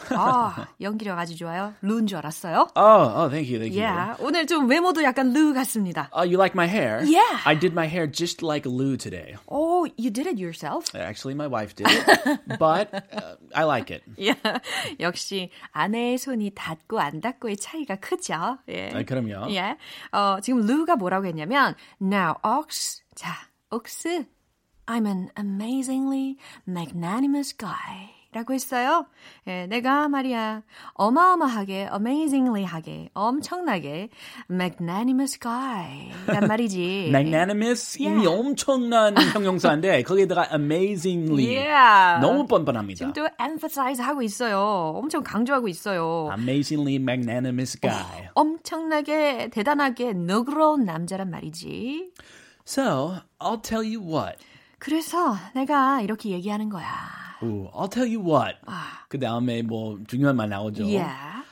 아, 0.10 0.68
연기력 0.80 1.18
아주 1.18 1.36
좋아요. 1.36 1.74
루인 1.82 2.06
줄 2.06 2.18
알았어요. 2.18 2.68
Oh, 2.76 3.12
oh, 3.16 3.28
thank 3.30 3.48
you, 3.48 3.58
thank 3.58 3.74
you. 3.74 3.82
Yeah, 3.82 4.14
오늘 4.20 4.46
좀 4.46 4.68
외모도 4.68 5.02
약간 5.02 5.32
루 5.32 5.54
같습니다. 5.54 6.08
Oh, 6.12 6.22
you 6.22 6.36
like 6.36 6.54
my 6.54 6.66
hair? 6.66 7.02
Yeah. 7.02 7.40
I 7.46 7.54
did 7.54 7.72
my 7.72 7.86
hair 7.86 8.06
just 8.06 8.42
like 8.42 8.66
Lou 8.66 8.96
today. 8.96 9.36
Oh, 9.48 9.86
you 9.96 10.10
did 10.10 10.26
it 10.26 10.38
yourself? 10.38 10.94
Actually, 10.94 11.34
my 11.34 11.46
wife 11.46 11.74
did 11.74 11.86
it, 11.88 12.58
but 12.58 12.92
uh, 12.92 13.36
I 13.54 13.64
like 13.64 13.90
it. 13.90 14.02
Yeah. 14.16 14.36
역시 15.00 15.50
아내의 15.72 16.18
손이 16.18 16.52
닿고 16.54 17.00
안 17.00 17.20
닿고의 17.20 17.56
차이가 17.56 17.96
크죠. 17.96 18.58
예. 18.68 18.90
아, 18.92 19.02
그럼요. 19.02 19.50
예. 19.54 19.76
어, 20.12 20.40
지금 20.42 20.66
루가 20.66 20.96
뭐라고 20.96 21.26
했냐면 21.26 21.74
Now, 22.00 22.34
Ox. 22.44 23.02
자, 23.14 23.32
옥스. 23.70 24.26
I'm 24.91 25.05
an 25.07 25.31
amazingly 25.37 26.35
magnanimous 26.67 27.53
guy. 27.53 28.11
라고 28.33 28.53
했어요. 28.53 29.07
예, 29.45 29.67
내가 29.67 30.07
말이야 30.07 30.63
어마어마하게, 30.93 31.89
amazingly 31.93 32.63
하게, 32.63 33.09
엄청나게 33.13 34.07
magnanimous 34.49 35.37
guy 35.37 36.11
란 36.27 36.47
말이지. 36.47 37.07
Magnanimous 37.09 37.97
이미 38.01 38.23
Yeah. 38.23 38.29
엄청난 38.29 39.15
형용사인데 39.17 40.03
거기에다가 40.03 40.47
amazingly 40.53 41.43
Yeah. 41.57 42.21
너무 42.21 42.47
뻔뻔합니다. 42.47 42.97
지금 42.99 43.11
또 43.11 43.27
emphasize 43.41 44.01
하고 44.01 44.21
있어요. 44.21 44.93
엄청 44.95 45.23
강조하고 45.23 45.67
있어요. 45.67 46.29
Amazingly 46.31 46.95
magnanimous 46.95 47.77
guy. 47.81 48.29
엄청나게 48.33 49.49
대단하게 49.51 50.13
너그러운 50.13 50.85
남자란 50.85 51.29
말이지. 51.31 52.11
So 52.63 53.17
I'll 53.39 53.61
tell 53.61 53.83
you 53.83 53.99
what. 53.99 54.37
그래서 54.81 55.37
내가 55.53 56.01
이렇게 56.01 56.31
얘기하는 56.31 56.69
거야. 56.69 56.87
Ooh, 57.43 57.69
I'll 57.71 57.87
tell 57.87 58.09
you 58.09 58.19
what. 58.19 58.57
그 59.09 59.19
다음에 59.19 59.61
뭐 59.61 59.99
중요한 60.07 60.35
말 60.35 60.49
나오죠. 60.49 60.85
Yeah. 60.85 61.45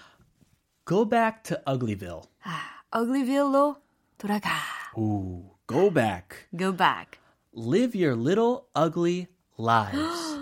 Go 0.86 1.08
back 1.08 1.44
to 1.44 1.58
Uglyville. 1.68 2.24
아, 2.44 2.98
Uglyville로 2.98 3.76
돌아가. 4.18 4.50
Ooh, 4.98 5.44
go 5.68 5.94
back. 5.94 6.48
Go 6.58 6.76
back. 6.76 7.20
Live 7.54 7.96
your 7.96 8.16
little 8.16 8.66
ugly 8.76 9.28
lives. 9.60 10.40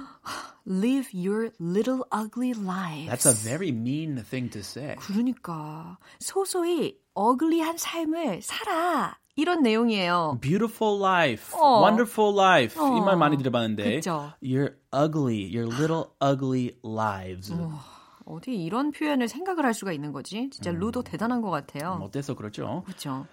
Live 0.65 1.09
your 1.13 1.51
little 1.59 2.05
ugly 2.09 2.53
lives. 2.53 3.09
That's 3.09 3.25
a 3.25 3.33
very 3.33 3.73
mean 3.73 4.23
thing 4.23 4.49
to 4.51 4.59
say. 4.59 4.95
그러니까 4.99 5.97
소소히 6.19 7.01
어글리한 7.13 7.77
삶을 7.77 8.41
살아. 8.41 9.17
이런 9.37 9.61
내용이에요. 9.61 10.39
Beautiful 10.41 10.99
life, 10.99 11.57
어. 11.57 11.83
wonderful 11.83 12.37
life. 12.37 12.75
이말 12.75 13.13
어. 13.13 13.17
많이 13.17 13.37
들어봤는데. 13.37 13.95
그쵸. 13.95 14.33
Your 14.41 14.75
ugly, 14.93 15.47
your 15.55 15.73
little 15.73 16.05
ugly 16.21 16.75
lives. 16.83 17.53
어디 18.25 18.51
이런 18.51 18.91
표현을 18.91 19.27
생각을 19.29 19.63
할 19.63 19.73
수가 19.73 19.93
있는 19.93 20.11
거지? 20.11 20.49
진짜 20.49 20.71
음. 20.71 20.79
루도 20.79 21.03
대단한 21.03 21.41
것 21.41 21.49
같아요. 21.51 21.99
어때서 22.01 22.33
그렇죠? 22.35 22.83
그렇죠. 22.85 23.25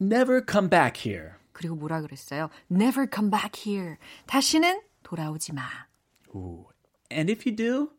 Never 0.00 0.42
come 0.48 0.68
back 0.68 1.10
here. 1.10 1.32
그리고 1.52 1.74
뭐라 1.74 2.02
그랬어요? 2.02 2.50
Never 2.70 3.08
come 3.12 3.30
back 3.30 3.60
here. 3.66 3.96
다시는 4.26 4.80
돌아오지 5.02 5.54
마. 5.54 5.62
Ooh. 6.36 6.66
And 7.10 7.32
if 7.32 7.48
you 7.48 7.56
do, 7.56 7.90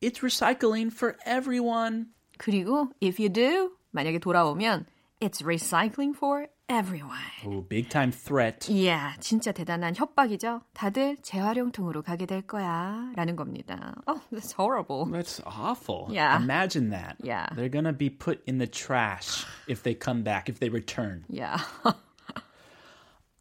it's 0.00 0.20
recycling 0.20 0.90
for 0.90 1.16
everyone. 1.26 2.06
그리고 2.38 2.88
if 3.00 3.22
you 3.22 3.30
do, 3.30 3.76
만약에 3.92 4.18
돌아오면 4.18 4.86
it's 5.20 5.42
recycling 5.44 6.16
for 6.16 6.48
everyone. 6.68 7.18
Ooh, 7.46 7.62
big 7.68 7.88
time 7.88 8.10
threat. 8.12 8.70
이야, 8.70 9.14
진짜 9.20 9.52
대단한 9.52 9.94
협박이죠. 9.94 10.62
다들 10.72 11.16
재활용통으로 11.22 12.02
가게 12.02 12.26
될 12.26 12.42
거야. 12.42 13.12
라는 13.16 13.36
겁니다. 13.36 13.94
Oh, 14.06 14.20
that's 14.32 14.52
horrible. 14.52 15.06
That's 15.06 15.40
awful. 15.46 16.08
Yeah. 16.10 16.36
Imagine 16.36 16.90
that. 16.90 17.16
Yeah. 17.22 17.46
They're 17.54 17.68
to 17.84 17.92
be 17.92 18.10
put 18.10 18.42
in 18.46 18.58
the 18.58 18.66
trash 18.66 19.44
if 19.68 19.82
they 19.82 19.94
come 19.94 20.22
back, 20.22 20.48
if 20.48 20.58
they 20.60 20.68
return. 20.68 21.24
Yeah. 21.28 21.58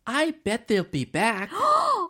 I 0.06 0.34
bet 0.44 0.68
they'll 0.68 0.84
be 0.89 1.06
back. 1.06 1.50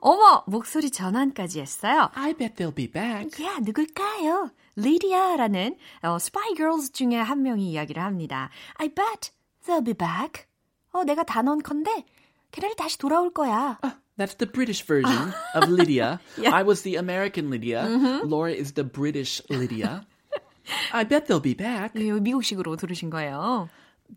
어머, 0.01 0.43
목소리 0.47 0.89
전환까지 0.89 1.61
했어요. 1.61 2.09
I 2.15 2.33
bet 2.33 2.55
they'll 2.55 2.73
be 2.73 2.91
back. 2.91 3.45
야, 3.45 3.59
누굴까요? 3.61 4.49
리디아라는 4.75 5.77
어, 6.01 6.17
스파이 6.17 6.55
걸스 6.55 6.91
중에 6.91 7.17
한 7.17 7.43
명이 7.43 7.71
이야기를 7.71 8.01
합니다. 8.01 8.49
I 8.77 8.89
bet 8.89 9.31
they'll 9.65 9.85
be 9.85 9.93
back. 9.93 10.45
어, 10.93 11.03
내가 11.03 11.23
단언컨대 11.23 12.05
걔네들 12.51 12.75
다시 12.75 12.97
돌아올 12.97 13.33
거야. 13.33 13.79
That's 14.17 14.37
the 14.37 14.49
British 14.49 14.85
version 14.85 15.33
of 15.55 15.69
Lydia. 15.69 16.19
Yeah. 16.37 16.55
I 16.55 16.63
was 16.63 16.83
the 16.83 16.95
American 16.97 17.49
Lydia. 17.49 17.83
Laura 18.23 18.53
is 18.53 18.73
the 18.73 18.83
British 18.83 19.41
Lydia. 19.49 20.05
I 20.93 21.03
bet 21.03 21.25
they'll 21.25 21.41
be 21.41 21.55
back. 21.55 21.99
이 21.99 22.11
미국식으로 22.11 22.75
들으신 22.75 23.09
거예요. 23.09 23.69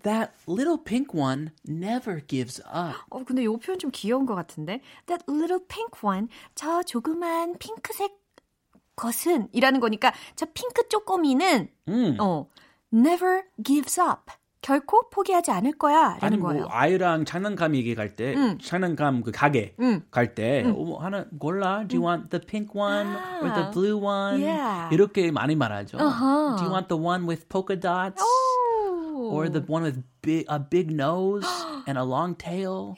That 0.02 0.32
little 0.46 0.76
pink 0.76 1.14
one 1.14 1.52
never 1.66 2.20
gives 2.26 2.60
up. 2.66 2.96
어, 3.08 3.24
근데 3.24 3.42
이 3.42 3.46
표현 3.46 3.78
좀 3.78 3.90
귀여운 3.90 4.26
것 4.26 4.34
같은데. 4.34 4.82
That 5.06 5.24
little 5.28 5.60
pink 5.66 6.02
one. 6.04 6.28
저 6.54 6.82
조그만 6.82 7.56
핑크색 7.58 8.12
것은 8.96 9.48
이라는 9.52 9.80
거니까 9.80 10.12
저 10.36 10.46
핑크 10.52 10.88
쪼꼬미는 10.88 11.68
음. 11.88 12.16
어, 12.20 12.48
never 12.92 13.44
gives 13.62 13.98
up. 13.98 14.30
결코 14.66 15.08
포기하지 15.10 15.52
않을 15.52 15.78
거야. 15.78 16.14
아니 16.14 16.20
라는 16.20 16.40
뭐 16.40 16.48
거예요. 16.50 16.66
아이랑 16.68 17.24
장난감 17.24 17.76
얘기 17.76 17.94
갈 17.94 18.16
때, 18.16 18.34
음. 18.34 18.58
장난감 18.58 19.22
그 19.22 19.30
가게 19.30 19.76
음. 19.78 20.02
갈 20.10 20.34
때, 20.34 20.64
어, 20.66 20.72
뭐 20.72 21.00
하나 21.00 21.24
골라. 21.38 21.84
Do 21.86 21.96
you 21.96 22.04
want 22.04 22.30
the 22.30 22.44
pink 22.44 22.74
one 22.74 23.06
or 23.42 23.54
the 23.54 23.70
blue 23.70 23.96
one? 23.96 24.42
Yeah. 24.42 24.92
이렇게 24.92 25.30
많이 25.30 25.54
말하죠. 25.54 25.98
Uh-huh. 25.98 26.56
Do 26.56 26.64
you 26.64 26.72
want 26.72 26.88
the 26.88 27.00
one 27.00 27.28
with 27.28 27.48
polka 27.48 27.78
dots 27.78 28.20
오. 28.20 29.30
or 29.30 29.48
the 29.48 29.64
one 29.68 29.84
with 29.84 30.02
big, 30.20 30.44
a 30.50 30.58
big 30.58 30.92
nose 30.92 31.46
and 31.86 31.96
a 31.96 32.02
long 32.02 32.34
tail? 32.34 32.96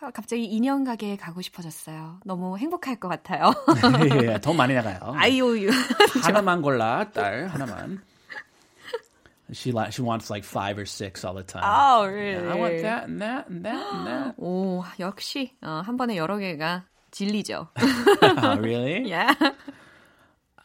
아, 0.00 0.10
갑자기 0.12 0.46
인형 0.46 0.84
가게에 0.84 1.18
가고 1.18 1.42
싶어졌어요. 1.42 2.20
너무 2.24 2.56
행복할 2.56 2.96
것 2.96 3.08
같아요. 3.08 3.52
예, 4.24 4.38
돈 4.38 4.56
많이 4.56 4.72
나가요. 4.72 5.12
아이유. 5.14 5.68
하나만 6.22 6.62
골라, 6.62 7.10
딸 7.12 7.46
하나만. 7.48 8.00
She 9.53 9.71
li- 9.71 9.91
she 9.91 10.01
wants 10.01 10.29
like 10.31 10.43
five 10.43 10.77
or 10.79 10.85
six 10.87 11.23
all 11.23 11.35
the 11.35 11.43
time. 11.43 11.61
Oh, 11.63 12.05
Yeah, 12.09 12.49
I 12.51 12.55
want 12.57 12.81
that 12.81 13.03
and 13.07 13.21
that 13.21 13.47
and 13.47 13.63
that 13.63 13.93
and 13.93 14.07
that. 14.07 14.35
오, 14.39 14.83
역시 14.99 15.53
어, 15.61 15.83
한 15.85 15.97
번에 15.97 16.17
여러 16.17 16.37
개가 16.37 16.85
진리죠. 17.11 17.67
really? 18.59 19.07
yeah. 19.07 19.33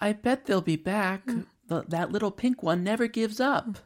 I 0.00 0.12
bet 0.14 0.46
they'll 0.46 0.62
be 0.64 0.76
back. 0.76 1.22
The, 1.68 1.84
that 1.88 2.10
little 2.10 2.30
pink 2.30 2.62
one 2.62 2.82
never 2.82 3.06
gives 3.06 3.38
up. 3.38 3.78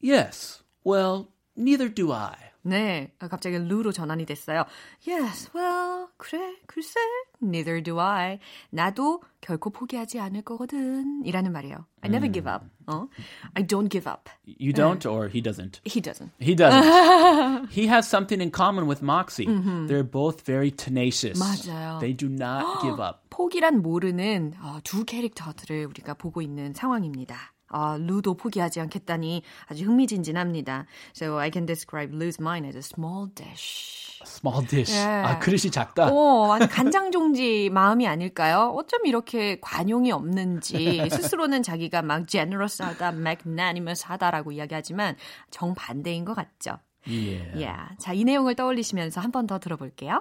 Yes. 0.00 0.62
Well, 0.84 1.28
neither 1.56 1.88
do 1.88 2.12
I. 2.12 2.36
네, 2.64 3.10
아, 3.18 3.26
갑자기 3.26 3.58
루로 3.58 3.90
전환이 3.90 4.24
됐어요. 4.24 4.64
Yes, 5.04 5.50
well, 5.52 6.06
그래, 6.16 6.54
글쎄, 6.68 7.00
neither 7.42 7.82
do 7.82 7.98
I. 7.98 8.38
나도 8.70 9.20
결코 9.40 9.70
포기하지 9.70 10.20
않을 10.20 10.42
거거든. 10.42 11.22
이라는 11.24 11.50
말이에요. 11.52 11.84
I 12.02 12.08
never 12.08 12.30
give 12.32 12.48
up. 12.48 12.64
어? 12.87 13.07
I 13.55 13.63
don't 13.63 13.89
give 13.89 14.07
up. 14.09 14.29
You 14.45 14.71
don't, 14.73 15.05
or 15.05 15.27
he 15.27 15.41
doesn't? 15.41 15.81
He 15.83 16.01
doesn't. 16.01 16.31
He 16.39 16.55
doesn't. 16.55 17.69
he 17.69 17.87
has 17.87 18.07
something 18.07 18.41
in 18.41 18.49
common 18.51 18.87
with 18.87 19.01
Moxie. 19.03 19.45
They're 19.87 20.03
both 20.03 20.41
very 20.45 20.71
tenacious. 20.71 21.37
맞아요. 21.39 21.99
They 21.99 22.13
do 22.13 22.27
not 22.29 22.81
give 22.81 22.99
up. 22.99 23.27
포기란 23.29 23.81
모르는 23.83 24.53
어, 24.61 24.79
두 24.83 25.05
캐릭터들을 25.05 25.85
우리가 25.85 26.15
보고 26.15 26.41
있는 26.41 26.73
상황입니다. 26.73 27.53
아, 27.69 27.97
루도 27.99 28.35
포기하지 28.35 28.79
않겠다니 28.81 29.43
아주 29.67 29.85
흥미진진합니다. 29.85 30.85
So 31.15 31.37
I 31.37 31.49
can 31.51 31.65
describe 31.65 32.13
Lou's 32.13 32.39
mind 32.39 32.67
as 32.67 32.75
a 32.75 32.81
small 32.83 33.27
dish. 33.33 34.05
Small 34.25 34.65
dish. 34.65 34.91
Yeah. 34.91 35.27
아, 35.35 35.39
그릇이 35.39 35.69
작다. 35.71 36.09
어, 36.11 36.51
아니 36.51 36.67
간장 36.67 37.11
종지 37.11 37.69
마음이 37.69 38.07
아닐까요? 38.07 38.73
어쩜 38.75 39.05
이렇게 39.05 39.59
관용이 39.61 40.11
없는지 40.11 41.07
스스로는 41.11 41.61
자기가 41.61 42.01
막 42.01 42.27
generous하다, 42.27 43.09
magnanimous하다라고 43.09 44.51
이야기하지만 44.53 45.15
정반대인 45.51 46.25
것 46.25 46.33
같죠. 46.33 46.79
Yeah. 47.05 47.51
Yeah. 47.55 47.95
자, 47.99 48.11
이 48.13 48.23
내용을 48.23 48.55
떠올리시면서 48.55 49.21
한 49.21 49.31
번 49.31 49.45
더 49.47 49.59
들어볼게요. 49.59 50.19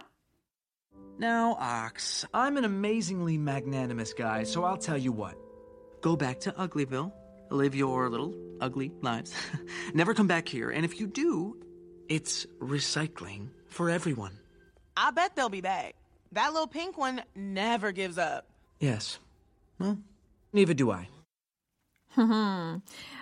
Now, 1.18 1.56
Ox, 1.58 2.26
I'm 2.34 2.58
an 2.58 2.64
amazingly 2.64 3.38
magnanimous 3.38 4.12
guy, 4.12 4.42
so 4.44 4.64
I'll 4.64 4.76
tell 4.76 4.98
you 4.98 5.10
what. 5.12 5.34
Go 6.02 6.14
back 6.14 6.40
to 6.40 6.52
Uglyville, 6.52 7.10
live 7.49 7.75
your 7.75 8.09
little 8.09 8.33
ugly 8.61 8.91
lives. 9.01 9.33
Never 9.93 10.13
come 10.13 10.27
back 10.27 10.47
here, 10.47 10.69
and 10.69 10.85
if 10.85 10.99
you 10.99 11.07
do, 11.07 11.57
it's 12.09 12.45
recycling 12.59 13.49
for 13.67 13.89
everyone. 13.89 14.33
I 14.95 15.11
bet 15.11 15.35
they'll 15.35 15.49
be 15.49 15.61
back. 15.61 15.95
That 16.33 16.53
little 16.53 16.67
pink 16.67 16.97
one 16.97 17.23
never 17.35 17.91
gives 17.91 18.17
up. 18.17 18.45
Yes. 18.79 19.19
Well, 19.79 19.97
neither 20.53 20.73
do 20.73 20.91
I. 20.91 21.07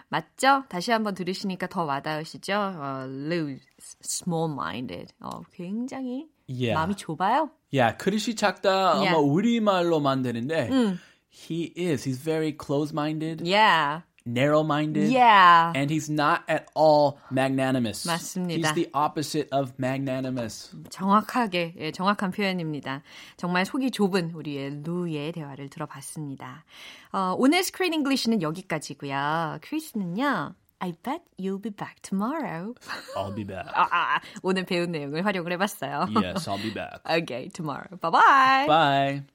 맞죠? 0.09 0.63
다시 0.69 0.91
한번 0.91 1.13
들으시니까 1.13 1.67
더 1.67 1.83
와닿으시죠? 1.85 2.53
어, 2.53 3.05
Lou, 3.07 3.57
small-minded. 4.03 5.13
어, 5.21 5.41
굉장히 5.53 6.27
Yeah. 6.47 6.73
마음이 6.73 6.95
좁아요. 6.95 7.51
Yeah, 7.71 7.95
그릇이 7.95 8.35
작다. 8.35 8.95
Yeah. 8.97 9.09
아마 9.09 9.17
우리말로 9.19 9.99
만드는데 9.99 10.69
음. 10.71 10.99
he 11.29 11.71
is. 11.77 12.05
He's 12.05 12.17
very 12.17 12.51
close-minded, 12.51 13.41
Yeah. 13.45 14.01
Narrow-minded. 14.26 15.10
Yeah. 15.10 15.72
And 15.74 15.90
he's 15.90 16.08
not 16.10 16.42
at 16.48 16.66
all 16.74 17.18
magnanimous. 17.30 18.06
맞습니다. 18.06 18.56
He's 18.56 18.74
the 18.74 18.88
opposite 18.94 19.48
of 19.52 19.72
magnanimous. 19.78 20.72
정확하게, 20.90 21.74
예, 21.78 21.90
정확한 21.92 22.30
표현입니다. 22.30 23.02
정말 23.36 23.64
속이 23.66 23.90
좁은 23.90 24.32
우리의 24.32 24.82
루의 24.82 25.32
대화를 25.32 25.68
들어봤습니다. 25.68 26.64
어, 27.12 27.34
오늘 27.38 27.62
스크린 27.62 27.94
잉글리시는 27.94 28.42
여기까지고요. 28.42 29.58
크리스는요. 29.62 30.54
I 30.80 30.92
bet 31.02 31.22
you'll 31.38 31.62
be 31.62 31.70
back 31.70 32.02
tomorrow. 32.02 32.74
I'll 33.16 33.34
be 33.34 33.44
back. 33.44 33.66
아, 33.72 33.88
아, 33.90 34.20
오늘 34.42 34.64
배운 34.64 34.92
내용을 34.92 35.24
활용을 35.24 35.52
해봤어요. 35.52 36.08
yes, 36.16 36.46
I'll 36.48 36.60
be 36.60 36.74
back. 36.74 37.00
okay, 37.08 37.48
tomorrow. 37.48 37.96
Bye 38.00 38.10
bye. 38.10 38.66
Bye. 38.66 39.33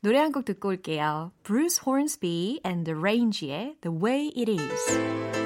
노래 0.00 0.18
한 0.18 0.32
곡 0.32 0.44
듣고 0.44 0.68
올게요. 0.70 1.32
Bruce 1.44 1.80
Hornsby 1.86 2.60
and 2.64 2.84
the 2.84 2.98
Range의 2.98 3.76
The 3.82 3.96
Way 3.96 4.32
It 4.36 4.50
Is. 4.50 5.45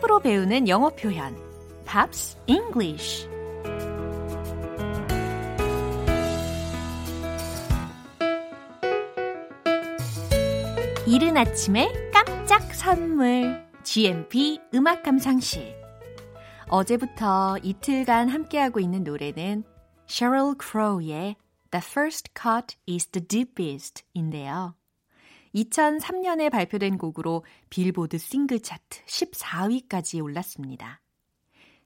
팝으로 0.00 0.20
배우는 0.20 0.68
영어 0.68 0.90
표현 0.90 1.36
Pops 1.84 2.36
English 2.46 3.28
이른 11.06 11.36
아침에 11.36 11.90
깜짝 12.12 12.74
선물 12.74 13.64
GMP 13.82 14.60
음악 14.74 15.02
감상실 15.02 15.74
어제부터 16.68 17.56
이틀간 17.62 18.28
함께하고 18.28 18.80
있는 18.80 19.04
노래는 19.04 19.64
Sheryl 20.08 20.54
Crow의 20.60 21.36
The 21.70 21.82
First 21.82 22.30
Cut 22.40 22.76
is 22.88 23.06
the 23.08 23.26
Deepest 23.26 24.04
인데요. 24.14 24.77
2003년에 25.54 26.50
발표된 26.50 26.98
곡으로 26.98 27.44
빌보드 27.70 28.18
싱글 28.18 28.60
차트 28.60 29.04
14위까지 29.06 30.22
올랐습니다. 30.22 31.00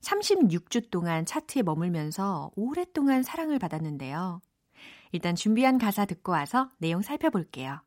36주 0.01 0.91
동안 0.91 1.25
차트에 1.25 1.63
머물면서 1.63 2.51
오랫동안 2.57 3.23
사랑을 3.23 3.59
받았는데요. 3.59 4.41
일단 5.13 5.35
준비한 5.35 5.79
가사 5.79 6.05
듣고 6.07 6.33
와서 6.33 6.71
내용 6.79 7.03
살펴볼게요. 7.03 7.81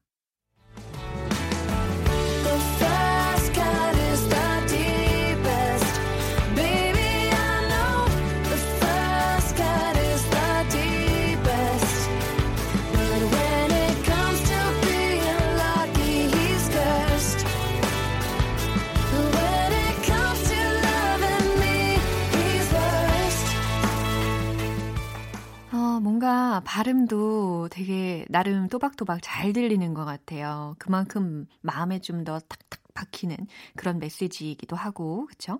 뭔가 26.06 26.62
발음도 26.66 27.70
되게 27.72 28.28
나름 28.30 28.68
또박또박 28.68 29.22
잘 29.24 29.54
들리는 29.54 29.96
것 29.96 30.06
같아요. 30.06 30.76
그만큼 30.78 31.48
마음에 31.62 32.00
좀 32.00 32.24
더 32.24 32.38
탁탁 32.40 32.82
박히는 32.94 33.36
그런 33.76 33.98
메시지이기도 34.00 34.76
하고, 34.76 35.26
그쵸? 35.26 35.60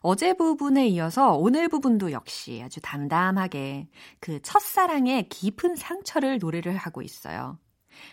어제 0.00 0.34
부분에 0.34 0.88
이어서 0.88 1.36
오늘 1.36 1.68
부분도 1.68 2.10
역시 2.12 2.60
아주 2.64 2.80
담담하게 2.80 3.88
그 4.20 4.42
첫사랑의 4.42 5.28
깊은 5.28 5.76
상처를 5.76 6.38
노래를 6.38 6.76
하고 6.76 7.02
있어요. 7.02 7.58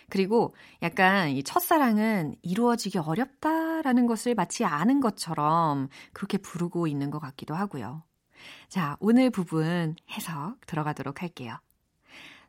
그리고 0.10 0.56
약간 0.84 1.30
이 1.32 1.44
첫사랑은 1.44 2.36
이루어지기 2.44 3.00
어렵다라는 3.00 4.06
것을 4.08 4.36
마치 4.36 4.64
아는 4.66 5.02
것처럼 5.02 5.90
그렇게 6.14 6.38
부르고 6.38 6.88
있는 6.88 7.10
것 7.12 7.20
같기도 7.20 7.56
하고요. 7.56 8.04
자, 8.70 8.98
오늘 9.00 9.30
부분 9.30 9.96
해석 10.10 10.66
들어가도록 10.66 11.22
할게요. 11.22 11.60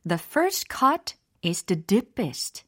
The 0.06 0.18
first 0.20 0.66
cut 0.70 1.16
is 1.44 1.64
the 1.64 1.82
deepest. 1.82 2.64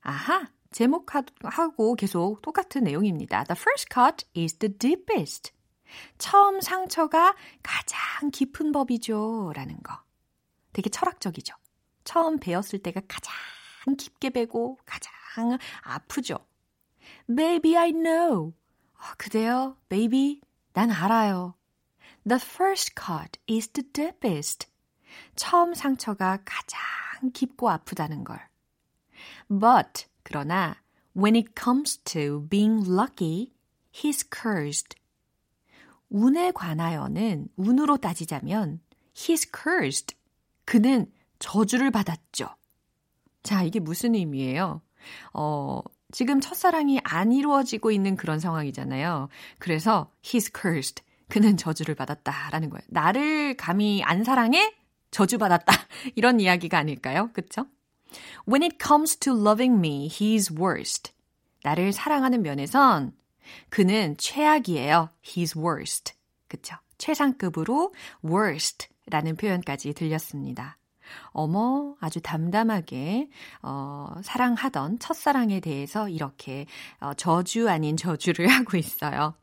아하, 0.00 0.48
제목하고 0.72 1.94
계속 1.96 2.42
똑같은 2.42 2.84
내용입니다. 2.84 3.44
The 3.44 3.58
first 3.58 3.88
cut 3.92 4.26
is 4.36 4.54
the 4.56 4.76
deepest. 4.76 5.52
처음 6.18 6.60
상처가 6.60 7.34
가장 7.62 8.30
깊은 8.30 8.72
법이죠. 8.72 9.52
라는 9.54 9.82
거. 9.82 10.00
되게 10.72 10.88
철학적이죠. 10.88 11.54
처음 12.04 12.38
배웠을 12.38 12.78
때가 12.80 13.00
가장 13.08 13.34
깊게 13.96 14.30
배고 14.30 14.78
가장 14.84 15.58
아프죠. 15.82 16.38
Baby, 17.26 17.76
I 17.76 17.92
know. 17.92 18.52
아, 18.94 19.14
그대요? 19.16 19.76
Baby, 19.88 20.40
난 20.72 20.90
알아요. 20.90 21.54
The 22.26 22.38
first 22.38 22.94
cut 22.94 23.38
is 23.48 23.68
the 23.68 23.86
deepest. 23.92 24.66
처음 25.36 25.74
상처가 25.74 26.38
가장 26.44 27.30
깊고 27.32 27.70
아프다는 27.70 28.24
걸. 28.24 28.40
But, 29.48 30.06
그러나, 30.22 30.76
when 31.16 31.34
it 31.34 31.54
comes 31.54 31.98
to 32.04 32.46
being 32.48 32.84
lucky, 32.86 33.52
he's 33.92 34.24
cursed. 34.30 34.96
운에 36.10 36.52
관하여는 36.52 37.48
운으로 37.56 37.96
따지자면 37.96 38.80
he's 39.14 39.48
cursed. 39.52 40.16
그는 40.64 41.10
저주를 41.38 41.90
받았죠. 41.90 42.48
자, 43.42 43.62
이게 43.62 43.80
무슨 43.80 44.14
의미예요? 44.14 44.82
어, 45.32 45.80
지금 46.12 46.40
첫사랑이 46.40 47.00
안 47.04 47.32
이루어지고 47.32 47.90
있는 47.90 48.16
그런 48.16 48.38
상황이잖아요. 48.40 49.28
그래서 49.58 50.10
he's 50.22 50.50
cursed. 50.54 51.02
그는 51.30 51.56
저주를 51.56 51.94
받았다라는 51.94 52.70
거예요. 52.70 52.82
나를 52.88 53.56
감히 53.56 54.02
안 54.02 54.24
사랑해? 54.24 54.74
저주받았다. 55.10 55.72
이런 56.14 56.40
이야기가 56.40 56.78
아닐까요? 56.78 57.30
그쵸? 57.32 57.66
When 58.48 58.62
it 58.62 58.76
comes 58.82 59.16
to 59.18 59.32
loving 59.32 59.78
me, 59.78 60.08
he's 60.08 60.54
worst. 60.56 61.12
나를 61.62 61.92
사랑하는 61.92 62.42
면에선 62.42 63.12
그는 63.68 64.16
최악이에요. 64.18 65.08
He's 65.22 65.56
worst. 65.56 66.14
그쵸? 66.48 66.76
최상급으로 66.98 67.94
worst라는 68.24 69.36
표현까지 69.36 69.94
들렸습니다. 69.94 70.76
어머, 71.28 71.96
아주 72.00 72.20
담담하게, 72.20 73.28
어, 73.62 74.14
사랑하던 74.22 75.00
첫사랑에 75.00 75.60
대해서 75.60 76.08
이렇게 76.08 76.66
어, 77.00 77.14
저주 77.14 77.68
아닌 77.68 77.96
저주를 77.96 78.46
하고 78.48 78.76
있어요. 78.76 79.34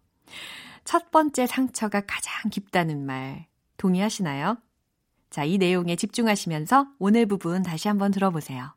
첫 0.87 1.11
번째 1.11 1.47
상처가 1.47 1.99
가장 1.99 2.49
깊다는 2.49 3.05
말, 3.05 3.45
동의하시나요? 3.75 4.55
자, 5.29 5.43
이 5.43 5.57
내용에 5.57 5.97
집중하시면서 5.97 6.87
오늘 6.97 7.25
부분 7.25 7.61
다시 7.61 7.89
한번 7.89 8.09
들어보세요. 8.09 8.76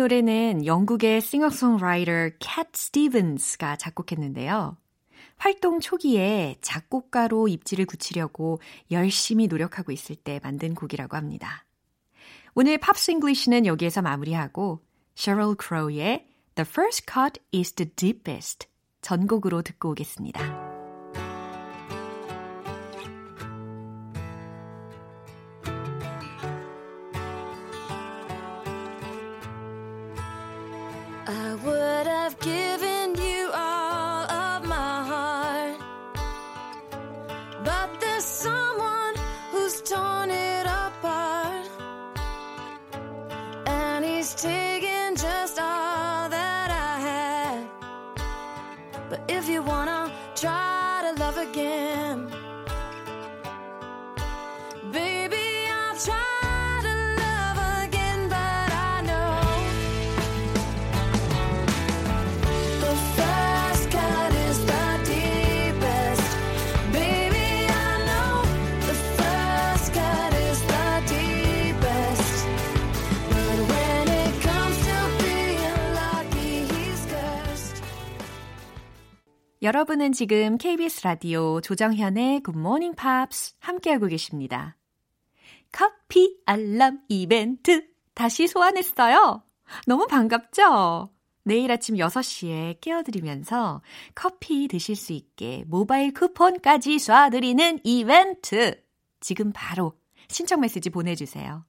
노래는 0.00 0.64
영국의 0.64 1.20
싱어송라이터 1.20 2.30
캣 2.38 2.68
스티븐스가 2.72 3.76
작곡했는데요. 3.76 4.78
활동 5.36 5.78
초기에 5.78 6.56
작곡가로 6.62 7.48
입지를 7.48 7.84
굳히려고 7.84 8.60
열심히 8.90 9.46
노력하고 9.46 9.92
있을 9.92 10.16
때 10.16 10.40
만든 10.42 10.74
곡이라고 10.74 11.18
합니다. 11.18 11.66
오늘 12.54 12.78
Pops 12.78 13.10
English는 13.10 13.66
여기에서 13.66 14.00
마무리하고 14.00 14.80
셔럴 15.16 15.56
크로우의 15.56 16.26
The 16.54 16.66
First 16.66 17.04
Cut 17.06 17.40
is 17.54 17.72
the 17.72 17.90
Deepest 17.94 18.68
전곡으로 19.02 19.60
듣고 19.60 19.90
오겠습니다. 19.90 20.69
여러분은 79.62 80.12
지금 80.12 80.56
KBS 80.56 81.02
라디오 81.02 81.60
조정현의 81.60 82.40
Morning 82.48 82.96
Pops 82.96 83.56
함께하고 83.58 84.06
계십니다. 84.06 84.78
커피 85.70 86.38
알람 86.46 87.00
이벤트 87.10 87.86
다시 88.14 88.48
소환했어요. 88.48 89.42
너무 89.86 90.06
반갑죠? 90.06 91.10
내일 91.42 91.70
아침 91.70 91.96
6시에 91.96 92.80
깨워드리면서 92.80 93.82
커피 94.14 94.66
드실 94.66 94.96
수 94.96 95.12
있게 95.12 95.64
모바일 95.66 96.14
쿠폰까지 96.14 96.96
쏴드리는 96.96 97.80
이벤트. 97.84 98.82
지금 99.20 99.52
바로 99.52 99.92
신청 100.28 100.60
메시지 100.60 100.88
보내주세요. 100.88 101.66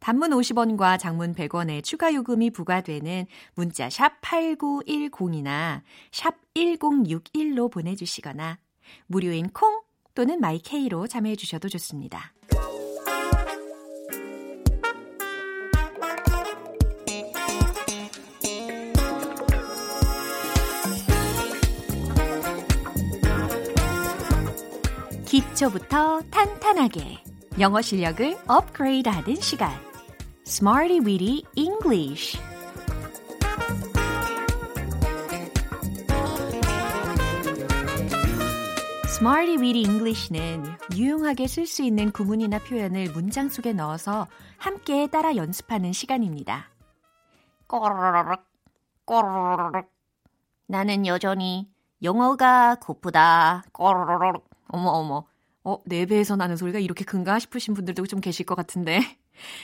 단문 0.00 0.30
50원과 0.30 0.98
장문 0.98 1.34
100원의 1.34 1.82
추가 1.82 2.12
요금이 2.12 2.50
부과되는 2.50 3.26
문자 3.54 3.90
샵 3.90 4.20
8910이나 4.20 5.82
샵 6.12 6.34
1061로 6.54 7.70
보내주시거나 7.70 8.58
무료인 9.06 9.48
콩 9.50 9.82
또는 10.14 10.40
마이케이로 10.40 11.06
참여해 11.06 11.36
주셔도 11.36 11.68
좋습니다. 11.68 12.32
기초부터 25.26 26.22
탄탄하게 26.30 27.18
영어 27.58 27.82
실력을 27.82 28.36
업그레이드하는 28.46 29.36
시간 29.36 29.85
Smarty 30.48 31.00
Weedy 31.00 31.42
English. 31.56 32.38
Smarty 39.08 39.56
Weedy 39.56 39.82
English는 39.82 40.62
유용하게 40.94 41.48
쓸 41.48 41.66
수 41.66 41.82
있는 41.82 42.12
구문이나 42.12 42.60
표현을 42.60 43.10
문장 43.10 43.48
속에 43.48 43.72
넣어서 43.72 44.28
함께 44.56 45.08
따라 45.08 45.34
연습하는 45.34 45.92
시간입니다. 45.92 46.70
꼬르륵 47.66 48.40
꼬르륵 49.04 49.90
나는 50.68 51.06
여전히 51.06 51.68
영어가 52.04 52.76
고프다. 52.76 53.64
꼬르륵 53.72 54.48
어머 54.68 54.90
어머 54.90 55.26
어, 55.64 55.78
내 55.84 56.06
배에서 56.06 56.36
나는 56.36 56.56
소리가 56.56 56.78
이렇게 56.78 57.04
큰가 57.04 57.40
싶으신 57.40 57.74
분들도 57.74 58.06
좀 58.06 58.20
계실 58.20 58.46
것 58.46 58.54
같은데. 58.54 59.00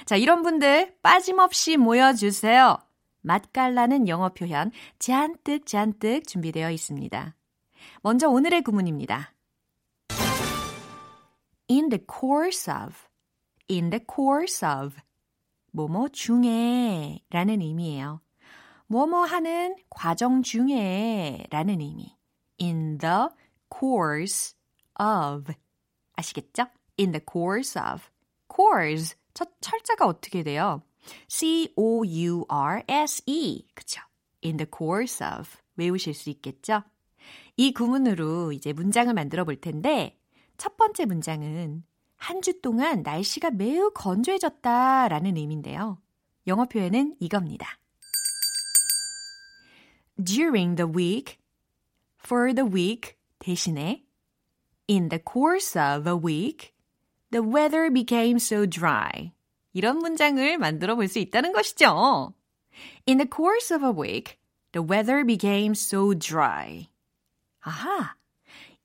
자, 0.04 0.16
이런 0.16 0.42
분들 0.42 0.96
빠짐없이 1.02 1.76
모여주세요. 1.76 2.78
맛깔나는 3.22 4.08
영어 4.08 4.30
표현 4.30 4.70
잔뜩 4.98 5.66
잔뜩 5.66 6.26
준비되어 6.26 6.70
있습니다. 6.70 7.36
먼저 8.02 8.28
오늘의 8.28 8.62
구문입니다. 8.62 9.32
in 11.70 11.88
the 11.88 12.04
course 12.06 12.70
of, 12.70 12.94
in 13.70 13.90
the 13.90 14.04
course 14.04 14.66
of, 14.66 14.96
뭐뭐 15.72 16.08
중에 16.08 17.20
라는 17.30 17.60
의미예요. 17.60 18.20
뭐뭐 18.88 19.24
하는 19.24 19.76
과정 19.88 20.42
중에 20.42 21.46
라는 21.50 21.80
의미. 21.80 22.16
in 22.60 22.98
the 22.98 23.28
course 23.72 24.54
of. 25.00 25.52
아시겠죠? 26.16 26.66
in 26.98 27.12
the 27.12 27.24
course 27.24 27.80
of. 27.80 28.10
course. 28.54 29.16
첫 29.34 29.50
철자가 29.60 30.06
어떻게 30.06 30.42
돼요? 30.42 30.82
C-O-U-R-S-E. 31.28 32.46
그쵸? 33.74 34.00
in 34.44 34.56
the 34.56 34.66
course 34.76 35.24
of. 35.24 35.48
외우실 35.76 36.14
수 36.14 36.30
있겠죠? 36.30 36.82
이 37.56 37.72
구문으로 37.72 38.52
이제 38.52 38.72
문장을 38.72 39.12
만들어 39.14 39.44
볼 39.44 39.60
텐데, 39.60 40.18
첫 40.56 40.76
번째 40.76 41.06
문장은 41.06 41.84
한 42.16 42.40
주 42.40 42.60
동안 42.60 43.02
날씨가 43.02 43.50
매우 43.50 43.90
건조해졌다 43.92 45.08
라는 45.08 45.36
의미인데요. 45.36 45.98
영어 46.46 46.66
표현은 46.66 47.16
이겁니다. 47.18 47.78
During 50.22 50.76
the 50.76 50.88
week, 50.92 51.38
for 52.24 52.54
the 52.54 52.68
week 52.70 53.16
대신에 53.38 54.04
In 54.88 55.08
the 55.08 55.22
course 55.22 55.78
of 55.78 56.08
a 56.08 56.14
week, 56.14 56.71
the 57.31 57.43
weather 57.43 57.89
became 57.91 58.37
so 58.37 58.65
dry. 58.65 59.33
이런 59.73 59.97
문장을 59.99 60.57
만들어 60.57 60.95
볼 60.95 61.07
수 61.07 61.19
있다는 61.19 61.51
것이죠. 61.53 62.33
In 63.07 63.17
the 63.17 63.27
course 63.29 63.73
of 63.73 63.83
a 63.83 63.91
week, 63.91 64.37
the 64.71 64.85
weather 64.85 65.23
became 65.25 65.71
so 65.71 66.13
dry. 66.13 66.89
아하. 67.61 68.15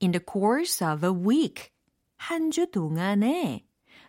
In 0.01 0.13
the 0.13 0.21
course 0.21 0.85
of 0.85 1.05
a 1.05 1.13
week, 1.13 1.71
한 2.17 2.51
주 2.51 2.67
동안에 2.71 3.65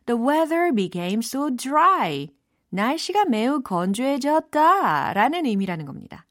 the 0.06 0.20
weather 0.20 0.72
became 0.74 1.20
so 1.20 1.50
dry. 1.50 2.30
날씨가 2.70 3.26
매우 3.26 3.62
건조해졌다 3.62 5.14
라는 5.14 5.46
의미라는 5.46 5.86
겁니다. 5.86 6.26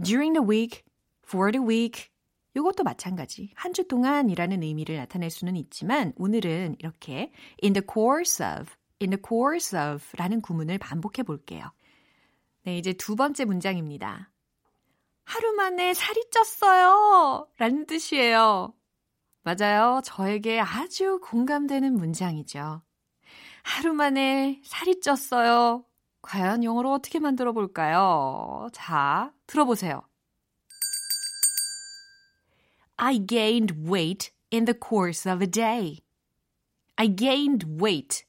During 0.00 0.34
the 0.34 0.46
week, 0.46 0.84
for 1.26 1.50
the 1.50 1.64
week, 1.64 2.10
이것도 2.59 2.83
마찬가지. 2.83 3.51
한 3.55 3.73
주 3.73 3.87
동안이라는 3.87 4.63
의미를 4.63 4.97
나타낼 4.97 5.29
수는 5.29 5.55
있지만 5.55 6.13
오늘은 6.17 6.75
이렇게 6.79 7.31
in 7.63 7.73
the 7.73 7.81
course 7.91 8.43
of, 8.45 8.71
in 9.01 9.11
the 9.11 9.21
course 9.25 9.77
of 9.77 10.03
라는 10.17 10.41
구문을 10.41 10.77
반복해 10.77 11.23
볼게요. 11.23 11.71
네, 12.63 12.77
이제 12.77 12.93
두 12.93 13.15
번째 13.15 13.45
문장입니다. 13.45 14.31
하루 15.25 15.53
만에 15.53 15.93
살이 15.93 16.21
쪘어요. 16.31 17.47
라는 17.57 17.85
뜻이에요. 17.85 18.73
맞아요. 19.43 20.01
저에게 20.03 20.59
아주 20.59 21.19
공감되는 21.23 21.93
문장이죠. 21.93 22.81
하루 23.63 23.93
만에 23.93 24.61
살이 24.65 24.99
쪘어요. 24.99 25.85
과연 26.21 26.63
영어로 26.63 26.91
어떻게 26.91 27.19
만들어 27.19 27.53
볼까요? 27.53 28.67
자, 28.73 29.31
들어보세요. 29.47 30.01
I 33.01 33.17
gained 33.17 33.87
weight 33.87 34.31
in 34.51 34.65
the 34.65 34.73
course 34.73 35.25
of 35.25 35.41
a 35.41 35.47
day. 35.47 35.99
I 36.97 37.07
gained 37.07 37.79
weight. 37.81 38.25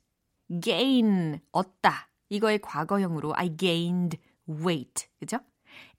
gain, 0.60 1.40
얻다. 1.52 2.08
이거의 2.28 2.60
과거형으로 2.60 3.34
I 3.34 3.56
gained 3.56 4.16
weight. 4.48 5.08
그죠? 5.18 5.40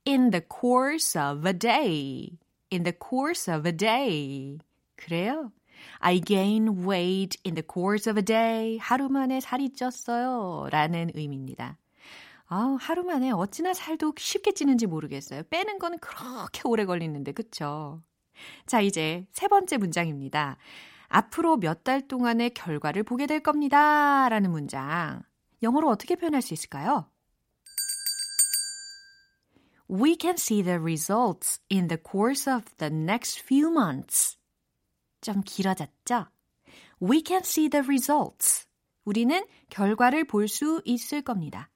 In 0.07 0.31
the 0.31 0.41
course 0.41 1.19
of 1.19 1.45
a 1.45 1.51
day. 1.51 2.39
In 2.71 2.84
the 2.84 2.93
course 2.97 3.53
of 3.53 3.67
a 3.67 3.75
day. 3.75 4.60
그래요? 4.95 5.51
I 5.99 6.21
gained 6.21 6.88
weight 6.88 7.38
in 7.45 7.55
the 7.55 7.67
course 7.67 8.10
of 8.10 8.17
a 8.17 8.23
day. 8.23 8.77
하루 8.77 9.10
만에 9.10 9.41
살이 9.41 9.73
쪘어요. 9.73 10.69
라는 10.69 11.12
의미입니다. 11.13 11.77
아, 12.47 12.77
하루 12.79 13.03
만에 13.03 13.31
어찌나 13.31 13.73
살도 13.73 14.13
쉽게 14.17 14.53
찌는지 14.53 14.86
모르겠어요. 14.86 15.43
빼는 15.49 15.77
건 15.77 15.99
그렇게 15.99 16.62
오래 16.63 16.86
걸리는데, 16.86 17.34
그쵸? 17.34 18.01
자, 18.65 18.82
이제 18.82 19.26
세 19.32 19.48
번째 19.48 19.78
문장입니다. 19.78 20.58
앞으로 21.08 21.58
몇 21.58 21.84
달 21.84 22.08
동안의 22.08 22.52
결과를 22.52 23.04
보게 23.04 23.28
될 23.28 23.41
겁니다. 23.41 24.30
라는 24.30 24.52
문장. 24.52 25.22
영어로 25.62 25.89
어떻게 25.89 26.15
표현할 26.15 26.41
수 26.41 26.54
있을까요? 26.54 27.10
We 29.89 30.15
can 30.20 30.36
see 30.36 30.63
the 30.63 30.78
results 30.80 31.60
in 31.70 31.88
the 31.89 32.02
course 32.02 32.50
of 32.52 32.63
the 32.78 32.94
next 32.94 33.41
few 33.44 33.70
months. 33.70 34.38
좀 35.20 35.41
길어졌죠? 35.41 36.28
We 37.02 37.22
can 37.26 37.41
see 37.44 37.70
the 37.70 37.84
results. 37.86 38.67
우리는 39.04 39.46
결과를 39.70 40.26
볼 40.26 40.48
수 40.48 40.82
있을 40.86 41.22
겁니다. 41.24 41.70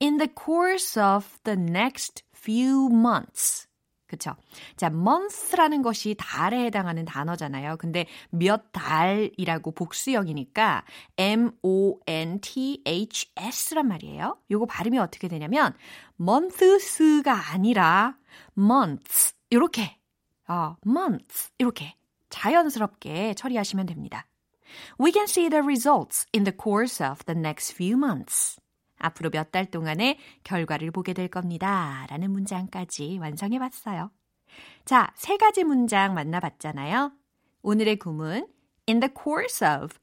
In 0.00 0.16
the 0.16 0.32
course 0.34 0.98
of 0.98 1.26
the 1.44 1.60
next 1.60 2.24
few 2.34 2.86
months. 2.90 3.67
그쵸? 4.08 4.34
자, 4.76 4.86
month라는 4.86 5.82
것이 5.82 6.16
달에 6.18 6.64
해당하는 6.64 7.04
단어잖아요. 7.04 7.76
근데 7.76 8.06
몇 8.30 8.72
달이라고 8.72 9.72
복수형이니까 9.72 10.84
M-O-N-T-H-S란 11.18 11.68
말이에요. 13.86 14.38
요거 14.50 14.66
발음이 14.66 14.98
어떻게 14.98 15.28
되냐면 15.28 15.74
months가 16.18 17.52
아니라 17.52 18.16
months 18.56 19.34
이렇게 19.50 19.98
어, 20.48 20.76
months 20.86 21.50
이렇게 21.58 21.94
자연스럽게 22.30 23.34
처리하시면 23.34 23.84
됩니다. 23.86 24.26
We 24.98 25.12
can 25.12 25.24
see 25.24 25.48
the 25.48 25.62
results 25.62 26.26
in 26.34 26.44
the 26.44 26.56
course 26.56 27.04
of 27.04 27.24
the 27.26 27.38
next 27.38 27.74
few 27.74 27.96
months. 27.96 28.58
앞으로 28.98 29.30
몇 29.30 29.50
달 29.50 29.66
동안의 29.66 30.18
결과를 30.44 30.90
보게 30.90 31.12
될 31.14 31.28
겁니다. 31.28 32.06
라는 32.10 32.30
문장까지 32.30 33.18
완성해 33.20 33.58
봤어요. 33.58 34.10
자, 34.84 35.10
세 35.14 35.36
가지 35.36 35.64
문장 35.64 36.14
만나봤잖아요. 36.14 37.12
오늘의 37.62 37.96
구문 37.96 38.46
in 38.88 39.00
the 39.00 39.10
course 39.22 39.66
of 39.66 39.96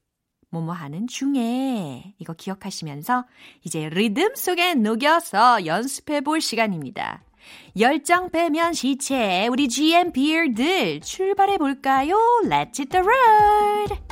뭐뭐 0.50 0.72
하는 0.72 1.06
중에 1.06 2.14
이거 2.18 2.32
기억하시면서 2.32 3.24
이제 3.64 3.88
리듬 3.88 4.34
속에 4.34 4.74
녹여서 4.74 5.66
연습해 5.66 6.20
볼 6.22 6.40
시간입니다. 6.40 7.22
열정 7.78 8.30
빼면 8.30 8.72
시체 8.72 9.46
우리 9.48 9.68
GMPR들 9.68 11.00
출발해 11.00 11.58
볼까요? 11.58 12.16
Let's 12.44 12.78
hit 12.78 12.88
the 12.88 13.04
road! 13.04 14.05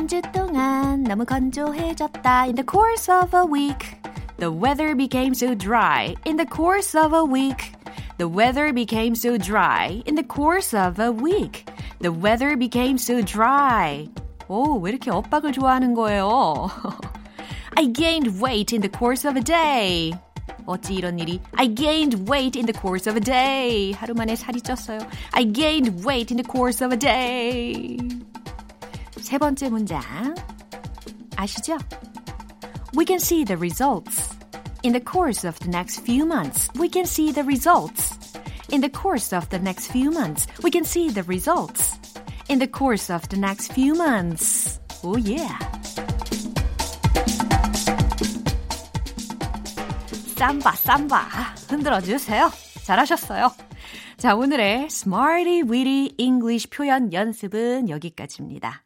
한 0.00 0.06
주 0.08 0.20
동안 0.32 1.02
너무 1.04 1.24
건조해졌다. 1.24 2.46
In 2.46 2.54
the 2.56 2.64
course 2.64 3.10
of 3.10 3.34
a 3.36 3.44
week, 3.44 3.96
the 4.38 4.50
weather 4.52 4.94
became 4.94 5.32
so 5.34 5.54
dry. 5.54 6.14
In 6.24 6.36
the 6.36 6.46
course 6.46 6.94
of 6.94 7.14
a 7.14 7.24
week, 7.24 7.72
the 8.18 8.28
weather 8.28 8.72
became 8.72 9.14
so 9.14 9.36
dry. 9.36 10.02
In 10.06 10.14
the 10.14 10.26
course 10.26 10.74
of 10.74 11.00
a 11.00 11.10
week, 11.12 11.66
the 12.00 12.12
weather 12.12 12.56
became 12.56 12.98
so 12.98 13.22
dry. 13.22 14.08
오, 14.48 14.78
왜 14.80 14.90
이렇게 14.90 15.10
엇박을 15.10 15.52
좋아하는 15.52 15.94
거예요? 15.94 16.70
I 17.76 17.92
gained 17.92 18.40
weight 18.40 18.74
in 18.74 18.80
the 18.80 18.90
course 18.90 19.28
of 19.28 19.36
a 19.36 19.42
day. 19.42 20.12
어찌 20.66 20.94
이런 20.94 21.18
일이? 21.18 21.40
I 21.56 21.72
gained 21.72 22.30
weight 22.30 22.58
in 22.58 22.66
the 22.66 22.72
course 22.72 23.08
of 23.08 23.16
a 23.16 23.20
day. 23.20 23.92
하루 23.92 24.14
만에 24.14 24.34
살이 24.36 24.60
쪘어요. 24.60 25.06
I 25.32 25.44
gained 25.44 26.04
weight 26.06 26.32
in 26.32 26.42
the 26.42 26.46
course 26.46 26.82
of 26.84 26.92
a 26.92 26.98
day. 26.98 27.98
세 29.30 29.38
번째 29.38 29.68
문장 29.68 30.00
아시죠? 31.36 31.78
We 32.96 33.04
can 33.06 33.18
see 33.18 33.44
the 33.44 33.56
results. 33.56 34.34
In 34.82 34.92
the 34.92 35.02
course 35.02 35.46
of 35.46 35.58
the 35.58 35.68
next 35.68 36.02
few 36.04 36.24
months, 36.24 36.70
we 36.78 36.88
can 36.88 37.04
see 37.04 37.32
the 37.32 37.44
results. 37.44 38.16
In 38.70 38.80
the 38.80 38.90
course 38.90 39.34
of 39.34 39.48
the 39.50 39.58
next 39.58 39.90
few 39.90 40.10
months, 40.10 40.46
we 40.62 40.70
can 40.70 40.84
see 40.84 41.08
the 41.12 41.24
results. 41.26 41.98
In 42.48 42.58
the 42.58 42.70
course 42.70 43.12
of 43.12 43.28
the 43.28 43.38
next 43.38 43.72
few 43.72 43.94
months. 43.94 44.80
Oh 45.02 45.18
yeah. 45.18 45.58
삼바 50.36 50.72
삼바 50.72 51.16
흔들어 51.68 52.00
주세요. 52.00 52.50
잘하셨어요. 52.84 53.52
자, 54.16 54.34
오늘의 54.34 54.86
Smarty 54.86 55.62
Weedy 55.62 56.14
English 56.18 56.68
표현 56.70 57.12
연습은 57.12 57.88
여기까지입니다. 57.88 58.84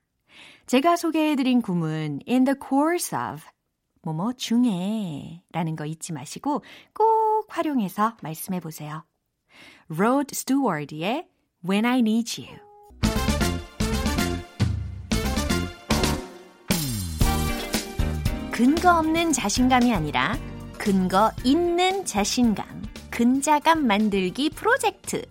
제가 0.68 0.96
소개해드린 0.96 1.62
구문 1.62 2.22
in 2.28 2.44
the 2.44 2.56
course 2.68 3.16
of 3.16 3.44
뭐뭐 4.02 4.34
중에 4.34 5.42
라는 5.52 5.76
거 5.76 5.86
잊지 5.86 6.14
마시고 6.14 6.64
꼭 6.94 7.46
활용해서 7.50 8.18
말씀해 8.22 8.60
보세요. 8.60 9.06
Rod 9.90 10.28
Steward의 10.34 11.28
When 11.68 11.86
I 11.86 12.00
Need 12.00 12.42
You 12.42 12.58
근거 18.52 19.00
없는 19.00 19.34
자신감이 19.34 19.94
아니라 19.94 20.38
근거 20.78 21.32
있는 21.44 22.06
자신감, 22.06 22.84
근자감 23.12 23.86
만들기 23.86 24.50
프로젝트. 24.52 25.26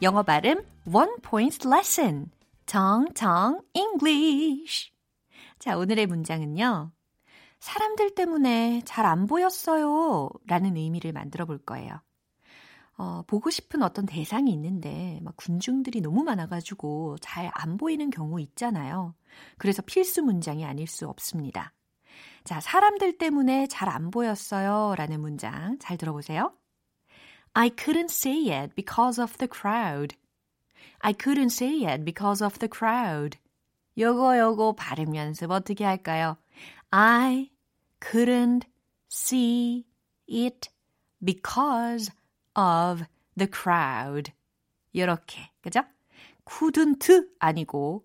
영어 0.00 0.22
발음 0.22 0.62
One 0.86 1.16
Point 1.22 1.66
Lesson. 1.66 2.30
정정 2.68 3.62
English. 3.72 4.92
자, 5.58 5.78
오늘의 5.78 6.06
문장은요. 6.06 6.92
사람들 7.60 8.14
때문에 8.14 8.82
잘 8.84 9.06
안 9.06 9.26
보였어요. 9.26 10.28
라는 10.46 10.76
의미를 10.76 11.14
만들어 11.14 11.46
볼 11.46 11.56
거예요. 11.56 12.02
어, 12.98 13.22
보고 13.26 13.48
싶은 13.48 13.82
어떤 13.82 14.04
대상이 14.04 14.52
있는데, 14.52 15.18
막 15.22 15.34
군중들이 15.38 16.02
너무 16.02 16.22
많아가지고 16.24 17.16
잘 17.22 17.50
안 17.54 17.78
보이는 17.78 18.10
경우 18.10 18.38
있잖아요. 18.38 19.14
그래서 19.56 19.80
필수 19.80 20.22
문장이 20.22 20.66
아닐 20.66 20.86
수 20.86 21.08
없습니다. 21.08 21.72
자, 22.44 22.60
사람들 22.60 23.16
때문에 23.16 23.66
잘 23.68 23.88
안 23.88 24.10
보였어요. 24.10 24.94
라는 24.94 25.22
문장 25.22 25.78
잘 25.78 25.96
들어보세요. 25.96 26.52
I 27.54 27.70
couldn't 27.70 28.10
say 28.10 28.52
it 28.52 28.74
because 28.74 29.18
of 29.22 29.38
the 29.38 29.48
crowd. 29.50 30.14
I 31.00 31.12
couldn't 31.12 31.52
say 31.52 31.84
it 31.84 32.04
because 32.04 32.44
of 32.44 32.58
the 32.58 32.68
crowd. 32.68 33.38
요거 33.96 34.38
요거 34.38 34.74
발음 34.76 35.14
연습 35.16 35.50
어떻게 35.50 35.84
할까요? 35.84 36.36
I 36.90 37.50
couldn't 38.00 38.64
see 39.10 39.84
it 40.28 40.70
because 41.24 42.10
of 42.56 43.04
the 43.36 43.48
crowd. 43.50 44.32
이렇게, 44.92 45.50
그죠? 45.60 45.82
couldn't 46.44 47.28
아니고 47.38 48.04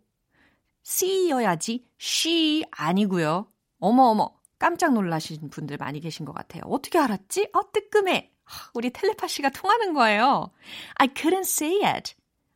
see여야지 0.86 1.86
she 2.00 2.64
아니고요. 2.72 3.48
어머 3.80 4.04
어머 4.04 4.34
깜짝 4.60 4.94
놀라신 4.94 5.50
분들 5.50 5.78
많이 5.78 6.00
계신 6.00 6.26
것 6.26 6.34
같아요. 6.34 6.64
어떻게 6.66 7.00
알았지? 7.00 7.50
어 7.54 7.72
뜨끔해. 7.72 8.32
우리 8.74 8.92
텔레파시가 8.92 9.50
통하는 9.50 9.94
거예요. 9.94 10.52
I 10.96 11.08
couldn't 11.08 11.42
say 11.42 11.84
it. 11.84 12.14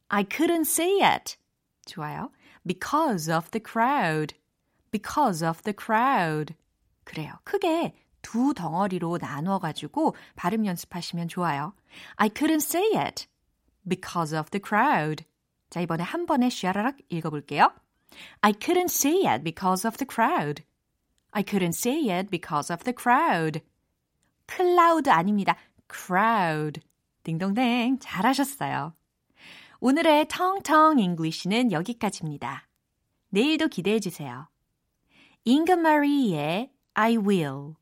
I 0.09 0.25
couldn't 0.25 0.66
say 0.66 1.01
it. 1.01 1.37
좋아요. 1.87 2.31
Because 2.66 3.33
of 3.33 3.51
the 3.51 3.62
crowd. 3.62 4.35
Because 4.90 5.44
of 5.44 5.62
the 5.62 5.75
crowd. 5.75 6.55
그래요. 7.05 7.38
크게 7.44 7.94
두 8.22 8.55
덩어리로 8.55 9.18
나눠가지고 9.20 10.14
발음 10.37 10.66
연습하시면 10.66 11.29
좋아요. 11.29 11.75
I 12.16 12.29
couldn't 12.29 12.62
say 12.62 12.92
it. 12.94 13.27
Because 13.88 14.37
of 14.37 14.51
the 14.51 14.62
crowd. 14.64 15.25
자, 15.70 15.81
이번에 15.81 16.05
한 16.05 16.27
번에 16.27 16.51
샤라락 16.51 16.98
읽어볼게요. 17.09 17.72
I 18.42 18.53
couldn't 18.53 18.90
say 18.90 19.27
it 19.27 19.42
because 19.42 19.87
of 19.87 19.96
the 19.96 20.07
crowd. 20.07 20.62
I 21.33 21.42
couldn't 21.42 21.75
say 21.75 22.11
it 22.11 22.31
because 22.31 22.72
of 22.72 22.85
the 22.85 22.94
crowd. 22.94 23.61
클라우드 24.46 25.09
아닙니다. 25.11 25.57
crowd. 25.88 26.81
딩동댕 27.25 27.98
잘하셨어요. 28.01 28.94
오늘의 29.80 30.28
텅텅 30.28 31.00
English는 31.00 31.71
여기까지입니다. 31.72 32.68
내일도 33.30 33.68
기대해 33.68 34.00
주세요. 34.00 34.50
잉금 35.46 35.82
마리의 35.82 36.72
I 36.96 37.18
will. 37.18 37.74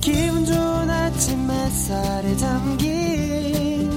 기분 0.00 0.44
좋은 0.44 0.90
아침 0.90 1.50
햇살에 1.50 2.36
담긴 2.36 3.90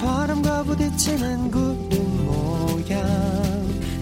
바람과 0.00 0.64
부딪히는 0.64 1.50
구름 1.50 2.26
모양 2.26 3.04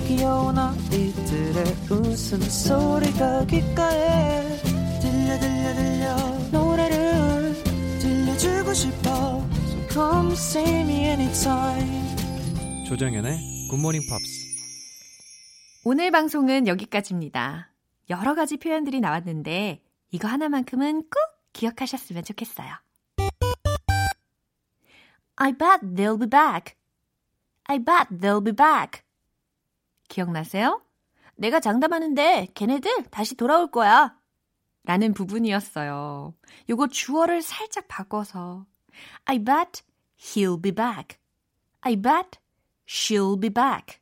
귀여운 0.06 0.56
아이들의 0.56 1.64
웃음소리가 1.90 3.46
귓가에 3.46 4.56
들려 5.00 5.38
들려 5.38 5.74
들려 5.74 6.16
노래를 6.52 7.54
들려주고 8.00 8.72
싶어 8.72 9.51
come 9.92 10.32
see 10.32 10.80
me 10.80 11.04
anytime 11.04 12.86
조정연의 12.86 13.68
굿모닝 13.70 14.02
팝스 14.08 14.42
오늘 15.84 16.10
방송은 16.10 16.66
여기까지입니다. 16.68 17.72
여러 18.08 18.34
가지 18.34 18.56
표현들이 18.56 19.00
나왔는데 19.00 19.82
이거 20.10 20.28
하나만큼은 20.28 21.02
꼭 21.02 21.12
기억하셨으면 21.52 22.22
좋겠어요. 22.24 22.68
I 25.36 25.52
bet 25.52 25.80
they'll 25.82 26.18
be 26.18 26.28
back. 26.28 26.74
I 27.64 27.78
bet 27.78 28.08
they'll 28.10 28.44
be 28.44 28.54
back. 28.54 29.02
기억나세요? 30.08 30.82
내가 31.34 31.58
장담하는데 31.60 32.48
걔네들 32.54 33.04
다시 33.10 33.34
돌아올 33.34 33.70
거야. 33.70 34.16
라는 34.84 35.14
부분이었어요. 35.14 36.34
요거 36.70 36.88
주어를 36.88 37.42
살짝 37.42 37.88
바꿔서 37.88 38.66
I 39.24 39.38
bet 39.38 39.82
he'll 40.18 40.60
be 40.60 40.72
back. 40.72 41.18
I 41.80 41.96
bet 41.96 42.38
she'll 42.86 43.40
be 43.40 43.50
back. 43.50 43.98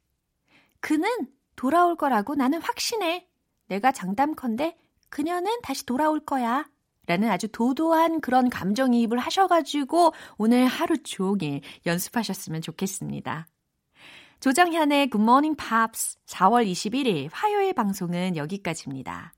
그는 0.80 1.08
돌아올 1.56 1.96
거라고 1.96 2.34
나는 2.34 2.60
확신해. 2.60 3.28
내가 3.68 3.92
장담컨대 3.92 4.76
그녀는 5.08 5.60
다시 5.62 5.84
돌아올 5.86 6.20
거야. 6.20 6.68
라는 7.06 7.28
아주 7.28 7.48
도도한 7.48 8.20
그런 8.20 8.48
감정이입을 8.48 9.18
하셔가지고 9.18 10.12
오늘 10.38 10.66
하루 10.66 10.96
종일 11.02 11.60
연습하셨으면 11.84 12.62
좋겠습니다. 12.62 13.48
조정현의 14.38 15.10
Good 15.10 15.22
Morning 15.22 15.56
Pops 15.56 16.18
4월 16.26 16.66
21일 16.70 17.28
화요일 17.32 17.74
방송은 17.74 18.36
여기까지입니다. 18.36 19.34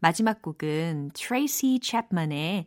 마지막 0.00 0.42
곡은 0.42 1.12
트레이시 1.14 1.80
챕만의 1.80 2.66